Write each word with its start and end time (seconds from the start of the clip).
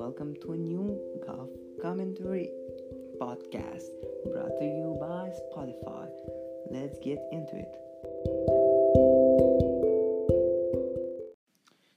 welcome 0.00 0.34
to 0.40 0.52
a 0.52 0.56
new 0.56 0.98
Guff 1.26 1.50
commentary 1.82 2.48
podcast 3.20 3.84
brought 4.32 4.56
to 4.58 4.64
you 4.64 4.96
by 4.98 5.28
Spotify. 5.44 6.08
Let's 6.70 6.98
get 7.00 7.18
into 7.30 7.56
it. 7.56 7.72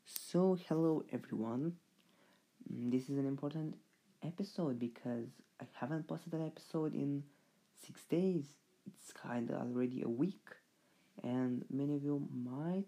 So, 0.06 0.58
hello 0.68 1.06
everyone. 1.14 1.78
Mm, 2.70 2.92
This 2.92 3.04
is 3.04 3.18
an 3.18 3.26
important 3.26 3.78
episode 4.22 4.80
because 4.80 5.30
I 5.62 5.66
haven't 5.72 6.06
posted 6.06 6.34
an 6.34 6.46
episode 6.46 6.94
in 6.94 7.24
six 7.88 8.04
days. 8.04 8.44
It's 8.86 9.14
kind 9.14 9.50
of 9.50 9.62
already 9.62 10.02
a 10.02 10.10
week, 10.10 10.50
and 11.24 11.64
many 11.72 11.96
of 11.96 12.04
you 12.04 12.28
might 12.36 12.84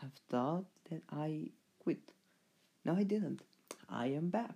have 0.00 0.12
thought 0.30 0.66
that 0.90 1.02
I 1.10 1.50
quit. 1.80 2.12
No, 2.84 2.94
I 2.94 3.02
didn't. 3.02 3.42
I 3.88 4.06
am 4.06 4.28
back, 4.28 4.54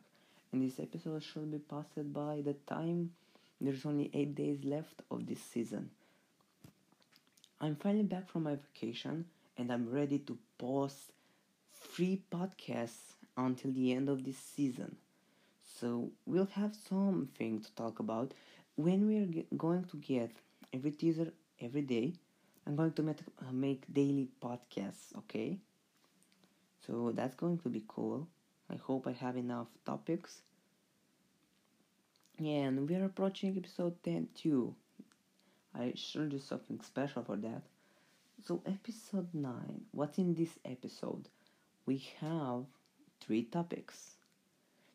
and 0.53 0.63
this 0.63 0.81
episode 0.81 1.23
should 1.23 1.51
be 1.51 1.59
posted 1.59 2.13
by 2.13 2.43
the 2.45 2.55
time 2.55 3.13
there's 3.61 3.85
only 3.85 4.11
eight 4.15 4.35
days 4.35 4.65
left 4.65 5.03
of 5.11 5.27
this 5.27 5.43
season. 5.43 5.91
I'm 7.61 7.77
finally 7.77 8.05
back 8.05 8.29
from 8.29 8.45
my 8.45 8.57
vacation, 8.57 9.27
and 9.57 9.73
I'm 9.73 9.91
ready 9.91 10.19
to 10.21 10.39
post 10.59 11.13
free 11.73 12.23
podcasts 12.31 13.15
until 13.37 13.73
the 13.73 13.93
end 13.93 14.09
of 14.09 14.25
this 14.25 14.39
season. 14.39 14.97
So 15.81 16.11
we'll 16.27 16.49
have 16.53 16.75
something 16.75 17.61
to 17.61 17.75
talk 17.75 17.99
about 17.99 18.33
when 18.77 19.07
we're 19.07 19.45
going 19.57 19.85
to 19.85 19.97
get 19.97 20.31
every 20.73 20.93
teaser 20.93 21.33
every 21.61 21.83
day. 21.83 22.15
I'm 22.67 22.77
going 22.77 22.93
to 22.93 23.03
make, 23.03 23.19
uh, 23.41 23.53
make 23.53 23.93
daily 23.93 24.29
podcasts, 24.43 25.17
okay? 25.17 25.59
So 26.87 27.13
that's 27.15 27.35
going 27.35 27.59
to 27.59 27.69
be 27.69 27.83
cool. 27.89 28.29
I 28.71 28.77
hope 28.77 29.07
I 29.07 29.13
have 29.13 29.37
enough 29.37 29.69
topics. 29.85 30.43
And 32.39 32.89
we're 32.89 33.05
approaching 33.05 33.57
episode 33.57 34.03
10 34.05 34.29
too. 34.35 34.75
I 35.75 35.93
should 35.97 36.31
do 36.31 36.39
something 36.39 36.81
special 36.83 37.23
for 37.23 37.37
that. 37.37 37.63
So, 38.45 38.63
episode 38.67 39.29
9. 39.35 39.53
What's 39.91 40.19
in 40.19 40.35
this 40.35 40.59
episode? 40.65 41.29
We 41.87 42.05
have 42.21 42.65
three 43.21 43.43
topics. 43.45 44.17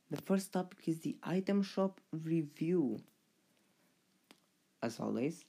The 0.09 0.21
first 0.21 0.53
topic 0.53 0.87
is 0.87 0.99
the 1.01 1.17
item 1.23 1.63
shop 1.63 1.99
review. 2.11 3.01
As 4.81 4.99
always, 4.99 5.45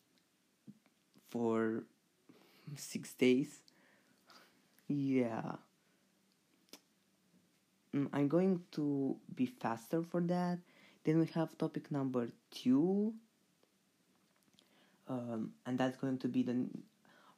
for 1.31 1.85
six 2.77 3.13
days. 3.15 3.61
Yeah. 4.89 5.57
Mm, 7.95 8.09
I'm 8.13 8.29
going 8.29 8.61
to 8.73 9.17
be 9.35 9.47
faster 9.47 10.03
for 10.03 10.21
that. 10.23 10.59
Then 11.05 11.21
we 11.21 11.27
have 11.35 11.57
topic 11.59 11.93
number 11.93 12.29
two, 12.51 13.15
um, 15.07 15.53
and 15.67 15.79
that's 15.79 15.97
going 15.99 16.19
to 16.19 16.29
be 16.29 16.43
the 16.43 16.67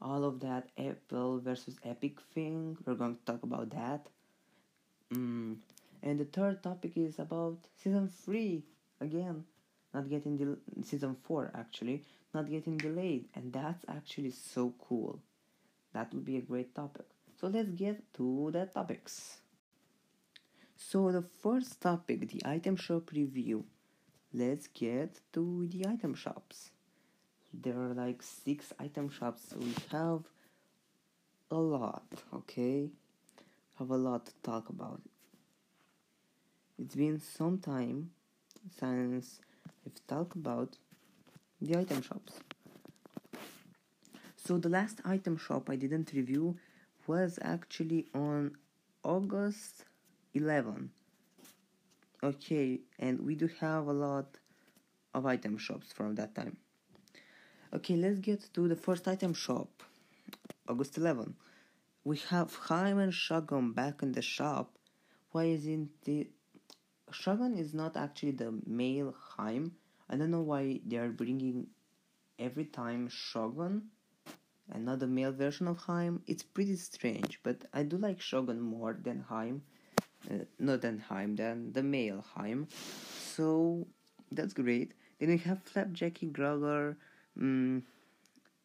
all 0.01 0.25
of 0.25 0.41
that 0.41 0.69
Apple 0.79 1.41
versus 1.41 1.77
Epic 1.85 2.21
thing. 2.33 2.77
We're 2.87 2.95
going 2.95 3.17
to 3.17 3.25
talk 3.25 3.43
about 3.43 3.71
that. 3.71 4.07
Mm. 5.13 5.57
And 6.03 6.21
the 6.21 6.25
third 6.25 6.63
topic 6.63 6.93
is 6.97 7.19
about 7.19 7.59
season 7.77 8.09
three 8.09 8.63
again, 9.01 9.45
not 9.93 10.09
getting 10.09 10.37
del- 10.37 10.63
season 10.85 11.17
four 11.25 11.51
actually, 11.55 12.05
not 12.33 12.49
getting 12.49 12.77
delayed, 12.77 13.27
and 13.35 13.53
that's 13.53 13.85
actually 13.89 14.31
so 14.31 14.75
cool. 14.89 15.19
That 15.93 16.13
would 16.15 16.25
be 16.25 16.37
a 16.37 16.43
great 16.43 16.75
topic. 16.75 17.07
So 17.41 17.49
let's 17.49 17.71
get 17.71 18.15
to 18.15 18.51
the 18.53 18.67
topics. 18.67 19.39
So 20.77 21.11
the 21.11 21.23
first 21.23 21.81
topic, 21.81 22.29
the 22.29 22.43
item 22.45 22.77
shop 22.77 23.11
review. 23.13 23.65
Let's 24.33 24.67
get 24.67 25.21
to 25.33 25.67
the 25.69 25.89
item 25.89 26.15
shops. 26.15 26.71
There 27.53 27.79
are 27.79 27.95
like 27.95 28.23
six 28.23 28.73
item 28.79 29.09
shops. 29.09 29.55
We 29.59 29.75
have 29.91 30.25
a 31.51 31.57
lot, 31.57 32.05
okay? 32.35 32.91
Have 33.79 33.91
a 33.91 33.97
lot 33.97 34.27
to 34.27 34.33
talk 34.43 34.69
about. 34.69 35.01
It's 36.79 36.95
been 36.95 37.19
some 37.21 37.59
time 37.59 38.11
since 38.79 39.41
we've 39.85 40.07
talked 40.07 40.37
about 40.37 40.77
the 41.63 41.79
item 41.79 42.03
shops. 42.03 42.35
So 44.37 44.59
the 44.59 44.69
last 44.69 45.01
item 45.05 45.39
shop 45.39 45.71
I 45.71 45.77
didn't 45.77 46.13
review 46.13 46.59
was 47.07 47.39
actually 47.41 48.09
on 48.15 48.57
August 49.03 49.85
11 50.37 50.91
okay 52.23 52.81
and 52.99 53.21
we 53.21 53.35
do 53.35 53.49
have 53.61 53.87
a 53.87 53.93
lot 53.93 54.37
of 55.15 55.25
item 55.25 55.57
shops 55.57 55.93
from 55.93 56.15
that 56.17 56.35
time. 56.35 56.57
Okay 57.73 57.97
let's 57.97 58.19
get 58.19 58.53
to 58.55 58.69
the 58.69 58.77
first 58.77 59.09
item 59.09 59.33
shop. 59.33 59.83
August 60.69 60.99
11 60.99 61.35
we 62.05 62.19
have 62.31 62.55
Haim 62.69 62.99
and 62.99 63.15
Shogun 63.15 63.73
back 63.73 64.03
in 64.03 64.13
the 64.13 64.23
shop. 64.23 64.79
Why 65.33 65.45
isn't 65.45 65.91
the 66.05 66.29
Shogun 67.11 67.57
is 67.57 67.73
not 67.73 67.97
actually 67.97 68.33
the 68.33 68.53
male 68.67 69.15
Haim 69.37 69.73
I 70.09 70.17
don't 70.17 70.31
know 70.31 70.43
why 70.43 70.81
they 70.87 70.99
are 70.99 71.09
bringing 71.09 71.67
every 72.39 72.67
time 72.67 73.09
Shogun 73.09 73.89
and 74.71 74.85
not 74.85 74.99
the 74.99 75.07
male 75.07 75.33
version 75.33 75.69
of 75.69 75.79
Haim 75.79 76.23
it's 76.27 76.43
pretty 76.43 76.77
strange 76.77 77.41
but 77.43 77.65
I 77.73 77.85
do 77.85 77.97
like 77.97 78.21
Shogun 78.21 78.61
more 78.61 78.99
than 79.01 79.25
Haim 79.29 79.63
uh, 80.31 80.45
not 80.59 80.81
than 80.83 81.73
the 81.73 81.83
male 81.83 82.25
Haim. 82.35 82.69
So 83.35 83.87
that's 84.31 84.53
great. 84.53 84.93
Then 85.19 85.31
we 85.31 85.39
have 85.39 85.65
Flapjackie, 85.65 86.33
Growler, 86.33 86.97
mm, 87.39 87.83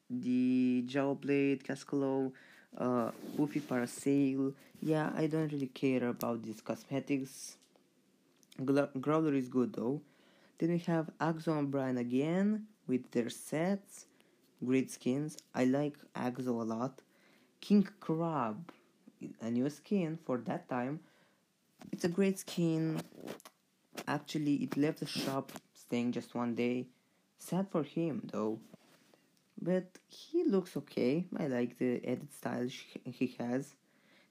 the 0.09 0.83
Jawblade, 0.87 1.63
Cascalo, 1.63 2.31
uh, 2.77 3.11
Poofy 3.37 3.61
Parasail. 3.61 4.53
Yeah, 4.81 5.11
I 5.15 5.27
don't 5.27 5.51
really 5.51 5.67
care 5.67 6.07
about 6.07 6.43
these 6.43 6.61
cosmetics. 6.61 7.57
Gla- 8.63 8.89
Growler 8.99 9.33
is 9.33 9.47
good 9.47 9.73
though. 9.73 10.01
Then 10.57 10.69
we 10.69 10.79
have 10.79 11.09
Axo 11.19 11.57
and 11.57 11.71
Brian 11.71 11.97
again 11.97 12.67
with 12.87 13.11
their 13.11 13.29
sets. 13.29 14.05
Great 14.63 14.91
skins. 14.91 15.37
I 15.55 15.65
like 15.65 15.97
Axo 16.15 16.47
a 16.47 16.63
lot. 16.63 17.01
King 17.59 17.87
Crab, 17.99 18.71
a 19.41 19.49
new 19.49 19.69
skin 19.69 20.17
for 20.25 20.37
that 20.39 20.67
time 20.67 20.99
it's 21.91 22.03
a 22.03 22.09
great 22.09 22.39
skin. 22.39 23.01
Actually, 24.07 24.55
it 24.55 24.77
left 24.77 24.99
the 24.99 25.05
shop 25.05 25.51
staying 25.73 26.11
just 26.11 26.35
one 26.35 26.55
day. 26.55 26.87
Sad 27.37 27.67
for 27.69 27.83
him, 27.83 28.29
though. 28.31 28.59
But 29.61 29.99
he 30.07 30.43
looks 30.43 30.75
okay. 30.77 31.25
I 31.37 31.47
like 31.47 31.77
the 31.77 32.01
edit 32.03 32.33
style 32.33 32.67
he 33.05 33.35
has. 33.39 33.75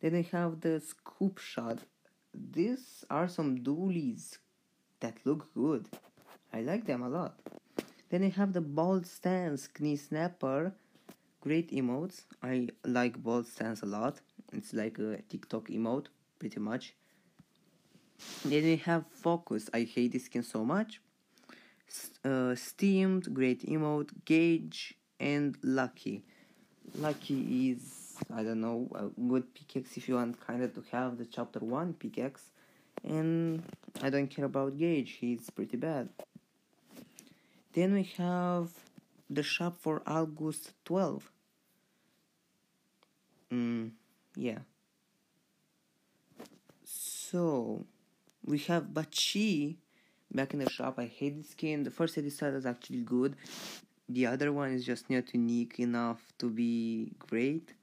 Then 0.00 0.14
I 0.14 0.22
have 0.32 0.60
the 0.60 0.80
scoop 0.80 1.38
shot. 1.38 1.78
These 2.34 3.04
are 3.10 3.28
some 3.28 3.62
doolies 3.62 4.38
that 5.00 5.16
look 5.24 5.52
good. 5.54 5.86
I 6.52 6.62
like 6.62 6.86
them 6.86 7.02
a 7.02 7.08
lot. 7.08 7.38
Then 8.08 8.24
I 8.24 8.30
have 8.30 8.52
the 8.52 8.60
Bold 8.60 9.06
Stance 9.06 9.68
knee 9.78 9.96
snapper. 9.96 10.72
Great 11.40 11.70
emotes. 11.70 12.22
I 12.42 12.68
like 12.84 13.22
Bold 13.22 13.46
Stance 13.46 13.82
a 13.82 13.86
lot. 13.86 14.20
It's 14.52 14.72
like 14.72 14.98
a 14.98 15.22
TikTok 15.28 15.68
emote, 15.68 16.06
pretty 16.38 16.58
much. 16.58 16.94
Then 18.44 18.64
we 18.64 18.76
have 18.76 19.04
Focus. 19.06 19.68
I 19.72 19.82
hate 19.82 20.12
this 20.12 20.24
skin 20.24 20.42
so 20.42 20.64
much. 20.64 21.00
Uh, 22.24 22.54
steamed, 22.54 23.34
Great 23.34 23.66
Emote, 23.66 24.10
Gauge, 24.24 24.94
and 25.18 25.56
Lucky. 25.62 26.22
Lucky 26.94 27.70
is, 27.70 28.16
I 28.34 28.42
don't 28.42 28.60
know, 28.60 28.88
a 28.94 29.20
good 29.20 29.54
pickaxe 29.54 29.96
if 29.96 30.08
you 30.08 30.14
want 30.14 30.40
kind 30.46 30.62
of 30.62 30.74
to 30.74 30.84
have 30.92 31.18
the 31.18 31.26
chapter 31.26 31.58
1 31.60 31.94
pickaxe. 31.94 32.50
And 33.04 33.62
I 34.02 34.10
don't 34.10 34.28
care 34.28 34.44
about 34.44 34.78
Gauge, 34.78 35.18
he's 35.20 35.50
pretty 35.50 35.76
bad. 35.76 36.08
Then 37.72 37.94
we 37.94 38.04
have 38.18 38.70
the 39.28 39.42
shop 39.42 39.76
for 39.78 40.02
August 40.06 40.72
12. 40.84 41.30
Mm, 43.52 43.90
yeah. 44.36 44.58
So, 46.84 47.86
we 48.44 48.58
have 48.58 48.84
Bachii 48.84 49.76
back 50.32 50.52
in 50.54 50.60
the 50.60 50.70
shop. 50.70 50.98
I 50.98 51.06
hate 51.06 51.36
this 51.36 51.50
skin. 51.50 51.82
The 51.82 51.90
first 51.90 52.16
edit 52.18 52.32
style 52.32 52.54
is 52.54 52.66
actually 52.66 53.00
good. 53.00 53.36
The 54.08 54.26
other 54.26 54.52
one 54.52 54.72
is 54.72 54.84
just 54.84 55.08
not 55.10 55.32
unique 55.34 55.78
enough 55.78 56.20
to 56.38 56.50
be 56.50 57.12
great. 57.18 57.74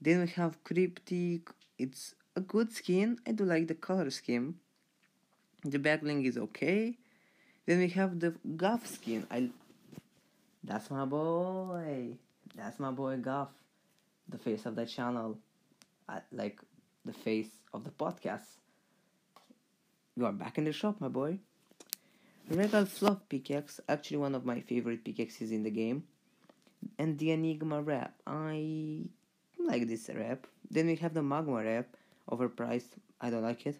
Then 0.00 0.20
we 0.20 0.28
have 0.28 0.62
Cryptic. 0.64 1.50
It's 1.78 2.14
a 2.34 2.40
good 2.40 2.72
skin. 2.72 3.18
I 3.26 3.32
do 3.32 3.44
like 3.44 3.68
the 3.68 3.74
color 3.74 4.10
scheme. 4.10 4.56
The 5.64 5.78
backbling 5.78 6.26
is 6.26 6.38
okay. 6.38 6.96
Then 7.66 7.78
we 7.78 7.88
have 7.90 8.18
the 8.18 8.34
Guff 8.56 8.86
skin. 8.86 9.26
I 9.30 9.50
that's 10.64 10.90
my 10.90 11.04
boy. 11.04 12.16
That's 12.54 12.78
my 12.78 12.90
boy 12.90 13.16
Guff, 13.18 13.48
the 14.28 14.38
face 14.38 14.66
of 14.66 14.76
the 14.76 14.86
channel. 14.86 15.38
I, 16.08 16.20
like 16.32 16.60
the 17.04 17.12
face 17.12 17.50
of 17.72 17.84
the 17.84 17.90
podcast. 17.90 18.59
You 20.16 20.26
are 20.26 20.32
back 20.32 20.58
in 20.58 20.64
the 20.64 20.72
shop, 20.72 21.00
my 21.00 21.08
boy. 21.08 21.38
Regal 22.48 22.84
Fluff 22.84 23.18
Pickaxe, 23.28 23.80
actually 23.88 24.16
one 24.16 24.34
of 24.34 24.44
my 24.44 24.60
favorite 24.60 25.04
pickaxes 25.04 25.52
in 25.52 25.62
the 25.62 25.70
game. 25.70 26.04
And 26.98 27.18
the 27.18 27.30
Enigma 27.30 27.82
wrap. 27.82 28.14
I 28.26 29.02
like 29.58 29.86
this 29.86 30.10
wrap. 30.14 30.46
Then 30.70 30.86
we 30.86 30.96
have 30.96 31.14
the 31.14 31.22
Magma 31.22 31.62
wrap, 31.62 31.96
overpriced. 32.30 32.98
I 33.20 33.30
don't 33.30 33.42
like 33.42 33.66
it. 33.66 33.78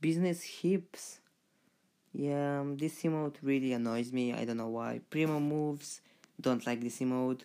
Business 0.00 0.42
Hips. 0.42 1.20
Yeah, 2.12 2.60
um, 2.60 2.76
this 2.76 3.02
emote 3.02 3.36
really 3.42 3.72
annoys 3.72 4.12
me. 4.12 4.34
I 4.34 4.44
don't 4.44 4.56
know 4.56 4.68
why. 4.68 5.00
Primo 5.10 5.40
moves. 5.40 6.00
Don't 6.40 6.66
like 6.66 6.80
this 6.80 6.98
emote. 6.98 7.42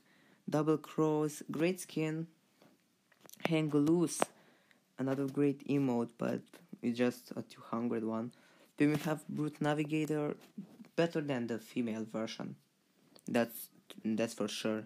Double 0.50 0.78
Cross. 0.78 1.44
Great 1.52 1.80
skin. 1.80 2.28
Hang 3.46 3.70
Loose. 3.70 4.22
Another 4.98 5.28
great 5.28 5.68
emote, 5.68 6.10
but 6.18 6.42
it's 6.82 6.98
just 6.98 7.32
a 7.36 7.42
200 7.42 8.04
one. 8.04 8.32
Then 8.78 8.92
we 8.92 8.98
have 8.98 9.28
Brute 9.28 9.62
Navigator, 9.62 10.36
better 10.96 11.22
than 11.22 11.48
the 11.48 11.60
female 11.60 12.06
version. 12.06 12.56
That's 13.28 13.70
that's 14.04 14.34
for 14.34 14.48
sure. 14.48 14.84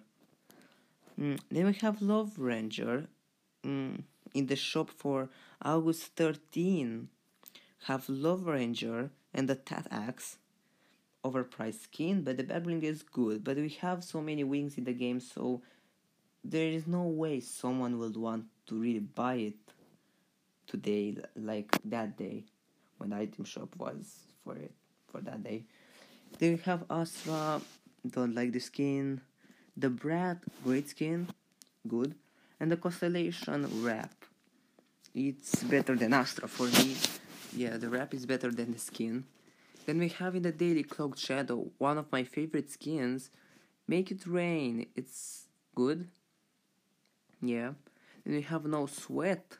Mm, 1.20 1.40
then 1.50 1.66
we 1.66 1.74
have 1.74 2.02
Love 2.02 2.38
Ranger 2.38 3.08
mm, 3.64 4.02
in 4.34 4.48
the 4.48 4.56
shop 4.56 4.90
for 4.90 5.30
August 5.64 6.16
13. 6.16 7.08
Have 7.86 8.10
Love 8.10 8.46
Ranger 8.48 9.12
and 9.34 9.48
the 9.48 9.56
Tat 9.56 9.88
Axe. 9.92 10.38
Overpriced 11.24 11.82
skin, 11.84 12.22
but 12.22 12.38
the 12.38 12.44
battling 12.44 12.84
is 12.84 13.02
good. 13.02 13.44
But 13.44 13.58
we 13.58 13.70
have 13.82 14.04
so 14.04 14.22
many 14.22 14.44
wings 14.44 14.78
in 14.78 14.84
the 14.84 14.94
game, 14.94 15.20
so 15.20 15.62
there 16.44 16.68
is 16.68 16.86
no 16.86 17.04
way 17.04 17.40
someone 17.40 17.98
will 17.98 18.12
want 18.12 18.46
to 18.68 18.80
really 18.80 19.00
buy 19.00 19.36
it 19.36 19.56
today, 20.68 21.18
like 21.36 21.78
that 21.86 22.18
day 22.18 22.46
when 22.98 23.10
the 23.12 23.18
item 23.18 23.46
shop 23.46 23.76
was 23.78 24.20
for 24.44 24.56
it 24.56 24.72
for 25.12 25.22
that 25.22 25.44
day. 25.44 25.64
Then 26.40 26.54
we 26.54 26.58
have 26.64 26.84
Astra, 26.90 27.62
don't 28.10 28.36
like 28.36 28.52
the 28.52 28.60
skin. 28.60 29.22
The 29.78 29.90
Brat, 29.90 30.38
great 30.64 30.90
skin, 30.90 31.28
good. 31.88 32.16
And 32.60 32.72
the 32.72 32.78
Constellation 32.78 33.68
wrap. 33.84 34.14
It's 35.14 35.64
better 35.64 35.96
than 35.96 36.14
Astra 36.14 36.48
for 36.48 36.68
me. 36.68 36.96
Yeah, 37.56 37.78
the 37.78 37.90
wrap 37.90 38.14
is 38.14 38.26
better 38.26 38.52
than 38.52 38.74
the 38.74 38.80
skin. 38.80 39.26
Then 39.86 40.00
we 40.00 40.10
have 40.10 40.36
in 40.36 40.44
the 40.44 40.52
Daily 40.52 40.84
Cloaked 40.84 41.20
Shadow, 41.20 41.68
one 41.78 41.98
of 41.98 42.12
my 42.12 42.24
favorite 42.24 42.72
skins. 42.72 43.30
Make 43.88 44.12
it 44.12 44.26
rain, 44.26 44.88
it's 44.96 45.46
good. 45.76 46.08
Yeah. 47.42 47.72
Then 48.26 48.36
we 48.36 48.42
have 48.42 48.66
No 48.66 48.88
Sweat, 48.88 49.58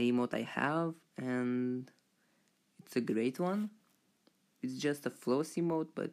emote 0.00 0.34
I 0.34 0.42
have, 0.42 0.94
and 1.16 1.90
it's 2.84 2.96
a 2.96 3.00
great 3.00 3.38
one. 3.38 3.70
It's 4.62 4.78
just 4.78 5.06
a 5.06 5.10
flossy 5.10 5.60
emote, 5.60 5.88
but 5.94 6.10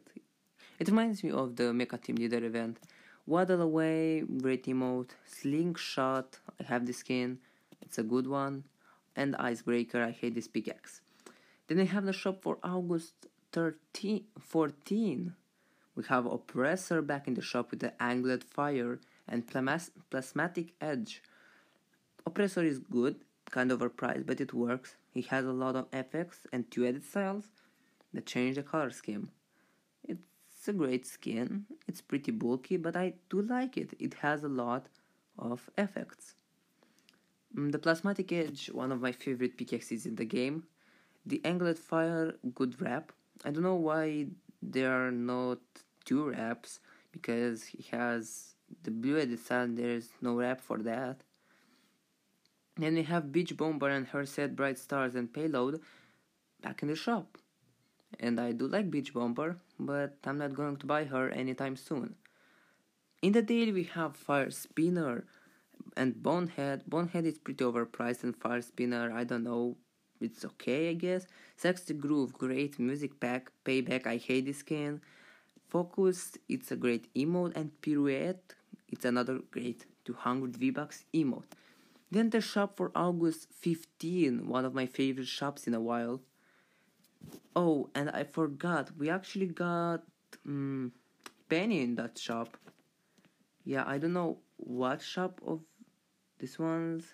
it 0.78 0.88
reminds 0.88 1.22
me 1.22 1.30
of 1.30 1.56
the 1.56 1.64
Mecha 1.64 2.02
Team 2.02 2.16
Leader 2.16 2.44
event. 2.44 2.78
Waddle 3.26 3.62
Away, 3.62 4.20
great 4.20 4.64
emote. 4.66 5.10
Slingshot, 5.26 6.38
I 6.58 6.64
have 6.64 6.86
the 6.86 6.92
skin, 6.92 7.38
it's 7.80 7.98
a 7.98 8.02
good 8.02 8.26
one. 8.26 8.64
And 9.16 9.36
Icebreaker, 9.36 10.02
I 10.02 10.10
hate 10.10 10.34
this 10.34 10.48
pickaxe. 10.48 11.00
Then 11.66 11.80
I 11.80 11.84
have 11.84 12.06
the 12.06 12.12
shop 12.12 12.42
for 12.42 12.58
August 12.62 13.26
13, 13.52 14.24
14. 14.38 15.34
We 15.94 16.04
have 16.04 16.26
Oppressor 16.26 17.02
back 17.02 17.28
in 17.28 17.34
the 17.34 17.42
shop 17.42 17.70
with 17.70 17.80
the 17.80 17.92
Angled 18.02 18.44
Fire 18.44 19.00
and 19.28 19.46
Plasmatic 19.46 20.72
Edge. 20.80 21.22
Oppressor 22.24 22.64
is 22.64 22.78
good, 22.78 23.16
kind 23.50 23.72
of 23.72 23.80
overpriced, 23.80 24.26
but 24.26 24.40
it 24.40 24.54
works. 24.54 24.96
He 25.12 25.22
has 25.22 25.44
a 25.44 25.52
lot 25.52 25.76
of 25.76 25.86
effects 25.92 26.46
and 26.52 26.70
two 26.70 26.84
edit 26.84 27.04
styles 27.04 27.46
that 28.12 28.26
change 28.26 28.56
the 28.56 28.62
color 28.62 28.90
scheme. 28.90 29.30
It's 30.08 30.68
a 30.68 30.72
great 30.72 31.06
skin, 31.06 31.64
it's 31.88 32.02
pretty 32.02 32.32
bulky, 32.32 32.76
but 32.76 32.94
I 32.94 33.14
do 33.30 33.40
like 33.40 33.78
it. 33.78 33.94
It 33.98 34.14
has 34.14 34.44
a 34.44 34.48
lot 34.48 34.88
of 35.38 35.70
effects. 35.78 36.34
Mm, 37.56 37.72
the 37.72 37.78
Plasmatic 37.78 38.30
Edge, 38.30 38.70
one 38.70 38.92
of 38.92 39.00
my 39.00 39.12
favorite 39.12 39.56
pickaxes 39.56 40.06
in 40.06 40.16
the 40.16 40.26
game. 40.26 40.64
The 41.24 41.40
Angled 41.44 41.78
Fire, 41.78 42.34
good 42.54 42.80
wrap. 42.80 43.12
I 43.44 43.50
don't 43.50 43.62
know 43.62 43.74
why 43.74 44.26
there 44.62 44.92
are 44.92 45.10
not 45.10 45.60
two 46.04 46.28
wraps, 46.28 46.80
because 47.10 47.64
he 47.64 47.86
has 47.90 48.54
the 48.82 48.90
blue 48.90 49.18
edit 49.18 49.40
style, 49.40 49.68
there's 49.68 50.10
no 50.20 50.34
wrap 50.34 50.60
for 50.60 50.78
that. 50.78 51.22
Then 52.80 52.94
we 52.94 53.02
have 53.02 53.30
Beach 53.30 53.54
Bomber 53.56 53.90
and 53.90 54.06
her 54.08 54.24
set 54.24 54.56
Bright 54.56 54.78
Stars 54.78 55.14
and 55.14 55.32
Payload 55.32 55.80
back 56.62 56.82
in 56.82 56.88
the 56.88 56.96
shop. 56.96 57.36
And 58.18 58.40
I 58.40 58.52
do 58.52 58.66
like 58.66 58.90
Beach 58.90 59.12
Bomber, 59.12 59.58
but 59.78 60.16
I'm 60.24 60.38
not 60.38 60.54
going 60.54 60.76
to 60.78 60.86
buy 60.86 61.04
her 61.04 61.28
anytime 61.28 61.76
soon. 61.76 62.14
In 63.20 63.32
the 63.32 63.42
deal 63.42 63.74
we 63.74 63.84
have 63.84 64.16
Fire 64.16 64.50
Spinner 64.50 65.24
and 65.94 66.22
Bonehead. 66.22 66.84
Bonehead 66.86 67.26
is 67.26 67.38
pretty 67.38 67.62
overpriced 67.64 68.24
and 68.24 68.34
Fire 68.34 68.62
Spinner, 68.62 69.12
I 69.12 69.24
don't 69.24 69.44
know, 69.44 69.76
it's 70.18 70.44
okay 70.44 70.88
I 70.90 70.94
guess. 70.94 71.26
Sexy 71.56 71.92
Groove, 71.92 72.32
great 72.32 72.78
music 72.78 73.20
pack. 73.20 73.52
Payback, 73.64 74.06
I 74.06 74.16
hate 74.16 74.46
this 74.46 74.58
skin. 74.58 75.02
Focus, 75.68 76.38
it's 76.48 76.72
a 76.72 76.76
great 76.76 77.12
emote. 77.14 77.52
And 77.54 77.70
Pirouette, 77.82 78.54
it's 78.88 79.04
another 79.04 79.40
great 79.50 79.84
200 80.06 80.56
V-Bucks 80.56 81.04
emote. 81.12 81.52
Then 82.10 82.30
the 82.30 82.40
shop 82.40 82.76
for 82.76 82.90
August 82.94 83.46
15, 83.60 84.48
one 84.48 84.64
of 84.64 84.74
my 84.74 84.86
favorite 84.86 85.28
shops 85.28 85.66
in 85.66 85.74
a 85.74 85.80
while. 85.80 86.20
Oh, 87.54 87.88
and 87.94 88.10
I 88.10 88.24
forgot, 88.24 88.90
we 88.98 89.08
actually 89.08 89.46
got 89.46 90.02
um, 90.46 90.92
Penny 91.48 91.82
in 91.82 91.94
that 91.96 92.18
shop. 92.18 92.56
Yeah, 93.64 93.84
I 93.86 93.98
don't 93.98 94.12
know 94.12 94.38
what 94.56 95.02
shop 95.02 95.40
of 95.46 95.60
this 96.40 96.58
one's. 96.58 97.06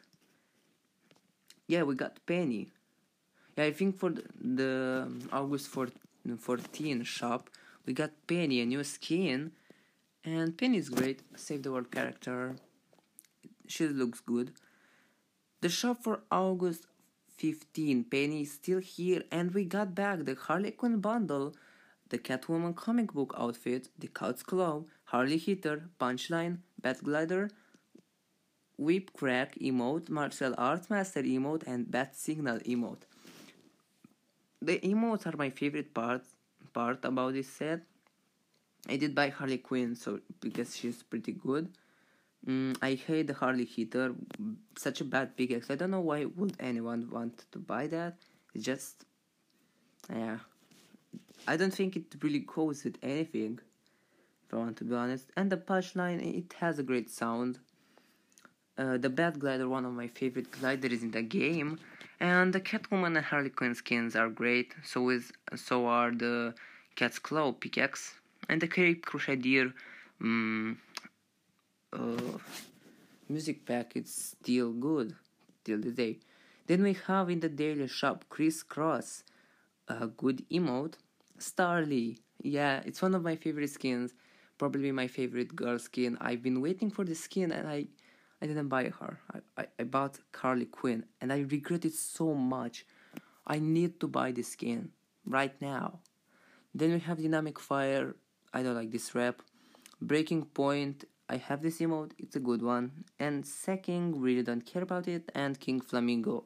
Yeah, 1.66 1.82
we 1.82 1.94
got 1.94 2.25
Penny. 2.25 2.69
Yeah, 3.58 3.64
I 3.64 3.72
think 3.72 3.98
for 3.98 4.10
the, 4.10 4.22
the 4.40 5.08
August 5.32 5.69
14 5.69 7.02
shop, 7.02 7.50
we 7.84 7.93
got 7.93 8.12
Penny, 8.26 8.60
a 8.60 8.66
new 8.66 8.84
skin. 8.84 9.52
And 10.25 10.56
Penny 10.56 10.78
is 10.78 10.88
great, 10.88 11.20
save 11.37 11.62
the 11.62 11.72
world 11.72 11.90
character. 11.90 12.56
She 13.66 13.88
looks 13.88 14.20
good. 14.20 14.52
The 15.67 15.73
shop 15.73 16.05
for 16.05 16.20
August 16.31 16.87
15, 17.39 18.05
Penny 18.05 18.43
is 18.43 18.53
still 18.53 18.79
here, 18.79 19.25
and 19.32 19.53
we 19.53 19.65
got 19.65 19.96
back 19.96 20.25
the 20.25 20.37
Harley 20.37 20.70
Quinn 20.70 21.01
bundle, 21.01 21.56
the 22.08 22.19
Catwoman 22.19 22.77
comic 22.77 23.13
book 23.13 23.35
outfit, 23.37 23.89
the 23.99 24.06
Cat's 24.06 24.44
Claw, 24.44 24.85
Harley 25.06 25.39
Hitter, 25.39 25.89
Punchline, 25.99 26.58
Bat 26.81 27.03
Glider, 27.03 27.51
Whip 28.79 29.13
Crack 29.13 29.56
emote, 29.58 30.08
Martial 30.08 30.55
Arts 30.56 30.89
Master 30.89 31.25
emote, 31.25 31.65
and 31.67 31.91
Bat 31.91 32.15
Signal 32.15 32.58
emote. 32.61 33.03
The 34.63 34.79
emotes 34.79 35.27
are 35.27 35.37
my 35.37 35.51
favorite 35.51 35.93
part 35.93 36.23
part 36.73 37.05
about 37.05 37.32
this 37.32 37.49
set. 37.49 37.81
I 38.89 38.99
did 38.99 39.17
buy 39.17 39.31
Harley 39.31 39.58
Quinn 39.58 39.96
so 39.96 40.20
because 40.39 40.77
she's 40.77 41.03
pretty 41.03 41.32
good. 41.32 41.70
Mm, 42.48 42.76
I 42.81 42.94
hate 42.94 43.26
the 43.26 43.34
Harley 43.34 43.65
Hitter, 43.65 44.15
such 44.76 45.00
a 45.00 45.05
bad 45.05 45.36
pickaxe. 45.36 45.70
I 45.70 45.74
don't 45.74 45.91
know 45.91 46.00
why 46.00 46.26
would 46.26 46.55
anyone 46.60 47.10
want 47.10 47.44
to 47.50 47.58
buy 47.58 47.88
that. 47.88 48.19
It's 48.55 48.65
just, 48.65 49.05
yeah, 50.10 50.38
I 51.48 51.56
don't 51.56 51.74
think 51.74 51.96
it 51.96 52.15
really 52.22 52.41
goes 52.41 52.84
with 52.84 52.98
anything. 53.03 53.58
If 54.46 54.55
I 54.55 54.58
want 54.58 54.76
to 54.76 54.84
be 54.84 54.94
honest, 54.94 55.26
and 55.36 55.50
the 55.50 55.56
punchline, 55.56 56.22
it 56.22 56.55
has 56.60 56.79
a 56.79 56.84
great 56.84 57.10
sound. 57.10 57.58
Uh, 58.79 58.96
the 58.96 59.10
Bat 59.10 59.41
Glider, 59.41 59.69
one 59.69 59.84
of 59.84 59.93
my 59.93 60.06
favorite 60.06 60.50
gliders 60.53 61.03
in 61.03 61.10
the 61.10 61.22
game, 61.22 61.81
and 62.20 62.53
the 62.53 62.60
Catwoman 62.60 63.17
and 63.17 63.24
Harley 63.26 63.50
Quinn 63.50 63.74
skins 63.74 64.15
are 64.15 64.29
great. 64.29 64.74
So 64.84 65.08
is 65.08 65.32
so 65.56 65.86
are 65.86 66.12
the 66.12 66.55
Cat's 66.94 67.19
Claw 67.19 67.53
pickaxe 67.53 68.15
and 68.48 68.60
the 68.60 68.69
Cape 68.69 69.05
Crusader. 69.05 69.72
Um, 70.20 70.79
uh, 71.93 72.38
music 73.28 73.64
pack 73.66 73.96
is 73.96 74.36
still 74.40 74.72
good 74.72 75.14
till 75.64 75.81
the 75.81 75.90
day. 75.90 76.19
Then 76.66 76.82
we 76.82 76.96
have 77.06 77.31
in 77.31 77.40
the 77.40 77.48
daily 77.48 77.88
shop 77.88 78.24
Criss 78.28 78.62
Cross, 78.62 79.22
a 79.88 80.06
good 80.06 80.48
emote. 80.50 80.94
Starlie, 81.38 82.19
yeah, 82.43 82.81
it's 82.84 83.02
one 83.02 83.14
of 83.14 83.22
my 83.22 83.36
favorite 83.36 83.70
skins, 83.70 84.14
probably 84.58 84.90
my 84.90 85.06
favorite 85.06 85.55
girl 85.55 85.78
skin. 85.78 86.16
I've 86.20 86.43
been 86.43 86.60
waiting 86.60 86.90
for 86.90 87.05
the 87.05 87.14
skin 87.14 87.52
and 87.52 87.69
I, 87.69 87.86
I 88.40 88.46
didn't 88.46 88.69
buy 88.69 88.84
her. 88.84 89.20
I, 89.32 89.62
I, 89.62 89.66
I 89.78 89.84
bought 89.84 90.19
Carly 90.32 90.66
Quinn 90.66 91.05
and 91.20 91.32
I 91.32 91.40
regret 91.40 91.84
it 91.84 91.94
so 91.94 92.34
much. 92.34 92.86
I 93.46 93.58
need 93.58 94.00
to 94.00 94.08
buy 94.08 94.32
this 94.32 94.48
skin 94.48 94.90
right 95.24 95.55
now. 95.60 96.00
Then 96.74 96.93
we 96.93 96.98
have 97.00 97.19
Dynamic 97.19 97.58
Fire. 97.60 98.16
I 98.52 98.62
don't 98.62 98.74
like 98.74 98.90
this 98.90 99.14
wrap. 99.14 99.40
Breaking 100.00 100.44
Point 100.44 101.05
I 101.29 101.37
have 101.39 101.63
this 101.63 101.79
emote, 101.81 102.13
it's 102.19 102.37
a 102.37 102.41
good 102.41 102.63
one. 102.63 103.05
And 103.19 103.45
Sacking, 103.47 104.21
really 104.21 104.43
don't 104.43 104.65
care 104.65 104.83
about 104.83 105.09
it. 105.09 105.31
And 105.35 105.59
King 105.59 105.81
Flamingo, 105.81 106.45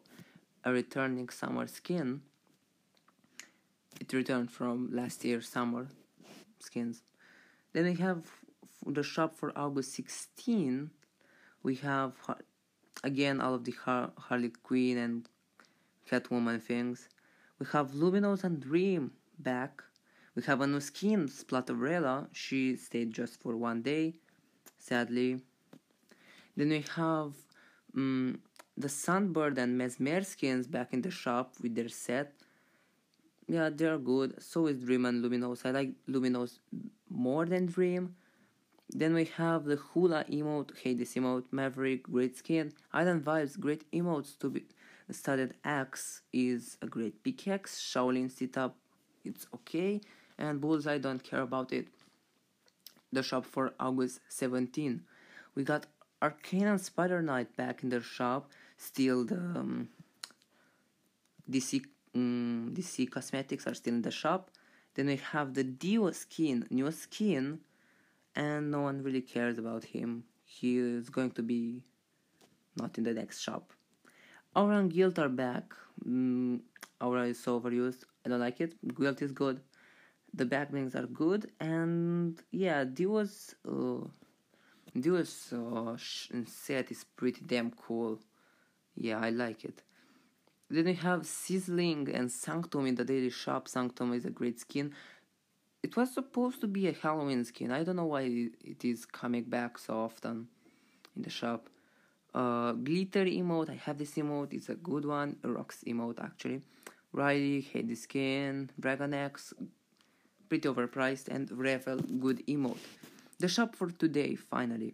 a 0.64 0.72
returning 0.72 1.28
summer 1.28 1.66
skin. 1.66 2.22
it 4.00 4.12
returned 4.12 4.50
from 4.50 4.88
last 4.92 5.24
year 5.24 5.40
summer 5.40 5.86
skins. 6.58 7.02
Then 7.72 7.84
we 7.84 7.94
have 7.96 8.24
the 8.86 9.02
shop 9.02 9.36
for 9.36 9.52
August 9.56 9.92
16. 9.94 10.90
We 11.62 11.74
have 11.76 12.12
again 13.04 13.40
all 13.40 13.54
of 13.54 13.64
the 13.64 13.74
Har- 13.84 14.12
Harley 14.16 14.50
Quinn 14.62 14.96
and 14.98 15.28
Catwoman 16.10 16.62
things. 16.62 17.08
We 17.58 17.66
have 17.72 17.94
Luminous 17.94 18.44
and 18.44 18.60
Dream 18.60 19.12
back. 19.38 19.82
We 20.34 20.42
have 20.44 20.60
a 20.60 20.66
new 20.66 20.80
skin, 20.80 21.28
Splatterella. 21.28 22.28
She 22.32 22.76
stayed 22.76 23.12
just 23.12 23.40
for 23.42 23.56
one 23.56 23.82
day, 23.82 24.14
sadly. 24.80 25.40
Then 26.56 26.70
we 26.70 26.84
have 26.96 27.32
um, 27.96 28.40
the 28.76 28.88
Sunbird 28.88 29.58
and 29.58 29.78
Mesmer 29.78 30.22
skins 30.22 30.66
back 30.66 30.92
in 30.92 31.02
the 31.02 31.10
shop 31.10 31.54
with 31.62 31.74
their 31.74 31.88
set. 31.88 32.32
Yeah, 33.46 33.70
they're 33.72 33.98
good. 33.98 34.42
So 34.42 34.66
is 34.66 34.82
Dream 34.84 35.06
and 35.06 35.22
Luminous. 35.22 35.64
I 35.64 35.70
like 35.70 35.90
Luminous 36.06 36.58
more 37.08 37.46
than 37.46 37.66
Dream. 37.66 38.14
Then 38.92 39.14
we 39.14 39.26
have 39.36 39.64
the 39.64 39.76
Hula 39.76 40.24
emote, 40.24 40.76
Hades 40.78 41.14
emote, 41.14 41.44
Maverick, 41.52 42.04
great 42.04 42.36
skin, 42.36 42.72
Island 42.92 43.24
Vibes, 43.24 43.58
great 43.58 43.88
emotes 43.92 44.36
to 44.40 44.50
be 44.50 44.64
studded 45.12 45.54
Axe 45.64 46.22
is 46.32 46.76
a 46.82 46.86
great 46.86 47.22
pickaxe, 47.22 47.80
Shaolin 47.80 48.30
sit 48.30 48.56
up, 48.56 48.76
it's 49.24 49.46
okay, 49.54 50.00
and 50.38 50.60
Bullseye 50.60 50.98
don't 50.98 51.22
care 51.22 51.42
about 51.42 51.72
it. 51.72 51.88
The 53.12 53.22
shop 53.22 53.44
for 53.44 53.72
August 53.80 54.20
17. 54.28 55.02
We 55.54 55.64
got 55.64 55.86
Arcane 56.22 56.66
and 56.66 56.80
Spider 56.80 57.22
Knight 57.22 57.56
back 57.56 57.82
in 57.82 57.88
the 57.88 58.00
shop, 58.00 58.50
still 58.76 59.24
the 59.24 59.36
um, 59.36 59.88
DC 61.50 61.84
um, 62.14 62.72
DC 62.74 63.10
cosmetics 63.10 63.66
are 63.66 63.74
still 63.74 63.94
in 63.94 64.02
the 64.02 64.10
shop. 64.10 64.50
Then 64.94 65.06
we 65.06 65.16
have 65.16 65.54
the 65.54 65.64
Deo 65.64 66.10
skin, 66.10 66.66
new 66.70 66.90
skin, 66.90 67.60
and 68.34 68.70
no 68.70 68.80
one 68.82 69.02
really 69.02 69.20
cares 69.20 69.58
about 69.58 69.84
him. 69.84 70.24
He 70.44 70.78
is 70.78 71.08
going 71.08 71.30
to 71.32 71.42
be 71.42 71.82
not 72.76 72.98
in 72.98 73.04
the 73.04 73.14
next 73.14 73.40
shop. 73.40 73.72
Aura 74.54 74.78
and 74.78 74.92
Guild 74.92 75.18
are 75.18 75.28
back. 75.28 75.74
Mm, 76.04 76.60
Aura 77.00 77.26
is 77.26 77.38
so 77.42 77.60
overused. 77.60 78.04
I 78.24 78.28
don't 78.28 78.40
like 78.40 78.60
it. 78.60 78.74
Guild 78.94 79.22
is 79.22 79.32
good. 79.32 79.60
The 80.32 80.46
backlinks 80.46 80.94
are 80.94 81.06
good, 81.06 81.50
and 81.58 82.40
yeah, 82.52 82.84
Deo's 82.84 83.54
uh, 83.68 84.06
Deo's 84.98 85.52
uh, 85.52 85.96
set 86.46 86.90
is 86.90 87.04
pretty 87.04 87.42
damn 87.44 87.70
cool. 87.72 88.18
Yeah, 88.94 89.18
I 89.18 89.30
like 89.30 89.64
it. 89.64 89.82
Then 90.68 90.84
we 90.84 90.94
have 90.94 91.26
Sizzling 91.26 92.08
and 92.14 92.30
Sanctum 92.30 92.86
in 92.86 92.94
the 92.94 93.04
daily 93.04 93.30
shop. 93.30 93.66
Sanctum 93.66 94.12
is 94.12 94.24
a 94.24 94.30
great 94.30 94.60
skin. 94.60 94.92
It 95.82 95.96
was 95.96 96.14
supposed 96.14 96.60
to 96.60 96.68
be 96.68 96.86
a 96.86 96.92
Halloween 96.92 97.44
skin. 97.44 97.72
I 97.72 97.82
don't 97.82 97.96
know 97.96 98.04
why 98.04 98.22
it 98.22 98.84
is 98.84 99.04
coming 99.06 99.44
back 99.44 99.78
so 99.78 99.98
often 99.98 100.46
in 101.16 101.22
the 101.22 101.30
shop. 101.30 101.68
Uh, 102.32 102.72
glitter 102.72 103.24
emote, 103.24 103.70
I 103.70 103.74
have 103.74 103.98
this 103.98 104.14
emote, 104.14 104.52
it's 104.52 104.68
a 104.68 104.76
good 104.76 105.04
one. 105.04 105.36
Rocks 105.42 105.82
emote 105.86 106.22
actually. 106.22 106.60
Riley, 107.12 107.60
hate 107.62 107.88
the 107.88 107.96
skin. 107.96 108.70
Dragon 108.78 109.12
X, 109.14 109.52
pretty 110.50 110.68
overpriced. 110.68 111.28
And 111.28 111.50
Revel, 111.50 112.00
good 112.26 112.46
emote. 112.46 112.84
The 113.38 113.48
shop 113.48 113.74
for 113.74 113.90
today, 113.90 114.34
finally. 114.34 114.92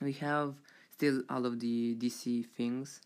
We 0.00 0.14
have 0.14 0.54
still 0.90 1.22
all 1.28 1.44
of 1.44 1.60
the 1.60 1.94
DC 1.96 2.46
things 2.56 3.02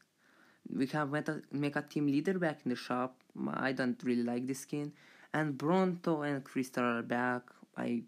we 0.74 0.86
have 0.88 1.10
Meta, 1.10 1.42
Mecha 1.54 1.88
Team 1.88 2.06
Leader 2.06 2.38
back 2.38 2.60
in 2.64 2.70
the 2.70 2.76
shop. 2.76 3.16
I 3.54 3.72
don't 3.72 4.00
really 4.02 4.22
like 4.22 4.46
this 4.46 4.60
skin. 4.60 4.92
And 5.32 5.56
Bronto 5.56 6.22
and 6.22 6.44
Crystal 6.44 6.84
are 6.84 7.02
back. 7.02 7.42
I 7.76 8.02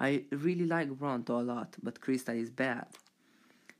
I 0.00 0.24
really 0.30 0.66
like 0.66 0.90
Bronto 0.90 1.40
a 1.40 1.42
lot, 1.42 1.76
but 1.82 2.00
Crystal 2.00 2.34
is 2.34 2.50
bad. 2.50 2.86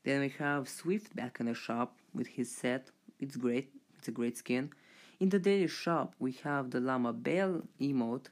Then 0.05 0.21
we 0.21 0.29
have 0.39 0.69
Swift 0.69 1.15
back 1.17 1.41
in 1.41 1.47
the 1.47 1.55
shop 1.55 1.97
with 2.15 2.29
his 2.29 2.55
set. 2.55 2.91
It's 3.19 3.37
great. 3.37 3.71
It's 3.99 4.09
a 4.09 4.13
great 4.13 4.37
skin. 4.37 4.71
In 5.19 5.29
the 5.31 5.39
daily 5.39 5.67
shop, 5.69 6.15
we 6.19 6.33
have 6.45 6.71
the 6.71 6.81
Llama 6.81 7.13
Bell 7.13 7.63
emote, 7.81 8.27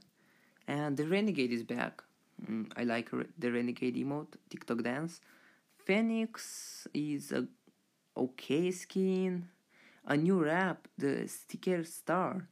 and 0.72 0.96
the 0.96 1.06
Renegade 1.06 1.52
is 1.52 1.64
back. 1.76 1.94
Mm, 2.48 2.64
I 2.80 2.84
like 2.84 3.08
the 3.38 3.50
Renegade 3.52 3.96
emote, 3.96 4.34
TikTok 4.50 4.82
dance. 4.82 5.20
Phoenix 5.84 6.86
is 6.94 7.32
a 7.32 7.42
okay 8.16 8.70
skin 8.70 9.48
a 10.06 10.16
new 10.16 10.42
wrap, 10.42 10.88
the 10.98 11.28
sticker 11.28 11.84
star. 11.84 12.48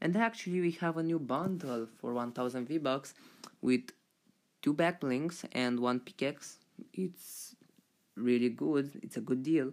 And 0.00 0.16
actually, 0.16 0.60
we 0.60 0.72
have 0.72 0.96
a 0.96 1.02
new 1.02 1.18
bundle 1.18 1.86
for 1.98 2.12
1000 2.12 2.66
V-Bucks 2.68 3.14
with 3.62 3.90
two 4.62 4.74
backlinks 4.74 5.44
and 5.52 5.80
one 5.80 6.00
pickaxe. 6.00 6.58
It's 6.92 7.54
really 8.16 8.50
good, 8.50 8.98
it's 9.02 9.16
a 9.16 9.20
good 9.20 9.42
deal. 9.42 9.72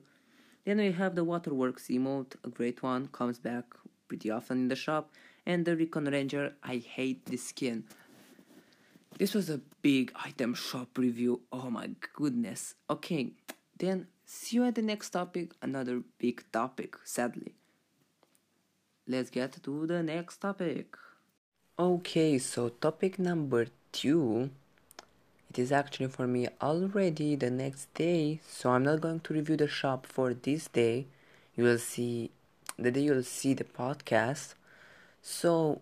Then 0.65 0.77
we 0.77 0.91
have 0.91 1.15
the 1.15 1.23
Waterworks 1.23 1.87
emote, 1.87 2.35
a 2.43 2.49
great 2.49 2.83
one, 2.83 3.07
comes 3.07 3.39
back 3.39 3.65
pretty 4.07 4.29
often 4.29 4.57
in 4.59 4.67
the 4.67 4.75
shop. 4.75 5.11
And 5.45 5.65
the 5.65 5.75
Recon 5.75 6.05
Ranger, 6.05 6.53
I 6.63 6.77
hate 6.77 7.25
this 7.25 7.47
skin. 7.47 7.83
This 9.17 9.33
was 9.33 9.49
a 9.49 9.59
big 9.81 10.11
item 10.23 10.53
shop 10.53 10.97
review, 10.97 11.41
oh 11.51 11.69
my 11.69 11.89
goodness. 12.13 12.75
Okay, 12.89 13.31
then 13.77 14.07
See 14.33 14.55
you 14.55 14.63
at 14.63 14.75
the 14.75 14.81
next 14.81 15.09
topic, 15.09 15.51
another 15.61 16.03
big 16.17 16.45
topic, 16.53 16.95
sadly. 17.03 17.51
Let's 19.05 19.29
get 19.29 19.61
to 19.61 19.85
the 19.85 20.01
next 20.01 20.37
topic. 20.37 20.95
Okay, 21.77 22.37
so 22.37 22.69
topic 22.69 23.19
number 23.19 23.67
two. 23.91 24.49
It 25.49 25.59
is 25.59 25.73
actually 25.73 26.07
for 26.07 26.27
me 26.27 26.47
already 26.61 27.35
the 27.35 27.51
next 27.51 27.93
day, 27.93 28.39
so 28.47 28.71
I'm 28.71 28.83
not 28.83 29.01
going 29.01 29.19
to 29.19 29.33
review 29.33 29.57
the 29.57 29.67
shop 29.67 30.05
for 30.05 30.33
this 30.33 30.69
day. 30.69 31.07
You 31.57 31.65
will 31.65 31.77
see 31.77 32.31
the 32.79 32.89
day 32.89 33.01
you'll 33.01 33.23
see 33.23 33.53
the 33.53 33.65
podcast. 33.65 34.53
So 35.21 35.81